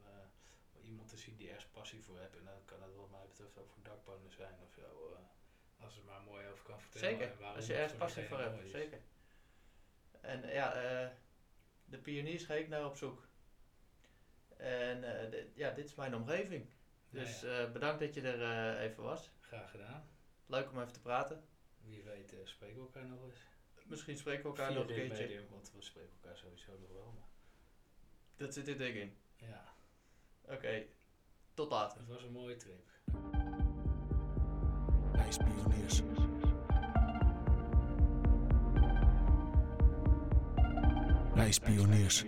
iemand 0.82 1.10
te 1.10 1.18
zien 1.18 1.36
die 1.36 1.48
ergens 1.48 1.72
passie 1.72 2.04
voor 2.04 2.20
hebt. 2.20 2.38
En 2.38 2.44
dan 2.46 2.66
kan 2.66 2.82
het 2.82 2.96
wat 2.96 3.10
mij 3.10 3.26
betreft 3.28 3.58
ook 3.58 3.70
voor 3.70 3.84
dakpannen 3.84 4.32
zijn 4.32 4.60
of 4.64 4.72
zo. 4.74 5.18
Als 5.84 5.98
er 5.98 6.04
maar 6.04 6.22
mooi 6.22 6.48
over 6.48 6.64
kan 6.66 6.82
vertellen. 6.82 7.10
Zeker, 7.18 7.46
als 7.46 7.66
je 7.66 7.72
het 7.74 7.82
ergens 7.82 8.00
passie 8.00 8.24
voor 8.24 8.40
hebt, 8.40 8.70
zeker. 8.70 9.00
En 10.22 10.44
eh, 10.44 10.54
ja, 10.54 10.74
eh, 10.74 11.10
de 11.86 11.98
pioniers 11.98 12.44
ga 12.46 12.54
ik 12.54 12.68
naar 12.68 12.86
op 12.86 12.96
zoek. 12.96 13.28
En 14.58 15.04
eh, 15.32 15.46
ja, 15.56 15.72
dit 15.72 15.86
is 15.86 15.96
mijn 15.96 16.16
omgeving. 16.16 16.70
Nou 17.10 17.26
Dus 17.26 17.42
ja, 17.42 17.68
bedankt 17.72 18.00
dat 18.00 18.14
je 18.14 18.22
er 18.22 18.78
even 18.80 19.04
was. 19.04 19.32
graag 19.42 19.72
gedaan. 19.72 20.08
Leuk 20.46 20.72
om 20.72 20.80
even 20.82 20.94
te 20.94 21.02
praten. 21.02 21.48
Wie 21.82 22.04
weet 22.04 22.34
spreken 22.44 22.76
we 22.76 22.82
elkaar 22.82 23.06
nog 23.06 23.24
eens. 23.24 23.40
Misschien 23.86 24.18
spreken 24.18 24.42
we 24.44 24.48
elkaar 24.50 24.68
Via 24.72 24.78
nog 24.80 24.88
een 24.90 24.96
keertje. 24.96 25.24
medium, 25.24 25.48
want 25.50 25.72
we 25.72 25.82
spreken 25.82 26.12
elkaar 26.22 26.38
sowieso 26.38 26.78
nog 26.80 26.90
wel. 26.90 27.12
Maar 27.18 27.28
Dat 28.36 28.54
zit 28.54 28.68
er 28.68 28.78
dik 28.78 28.96
in. 28.96 29.18
ja, 29.36 29.74
Oké, 30.42 30.86
tot 31.54 31.70
later. 31.70 32.00
het 32.00 32.08
was 32.08 32.24
een 32.24 32.32
mooie 32.32 32.56
trip. 32.56 32.90
nice 35.18 35.38
pioneers. 35.38 36.04
Nice 41.36 41.60
pioneers. 41.60 42.26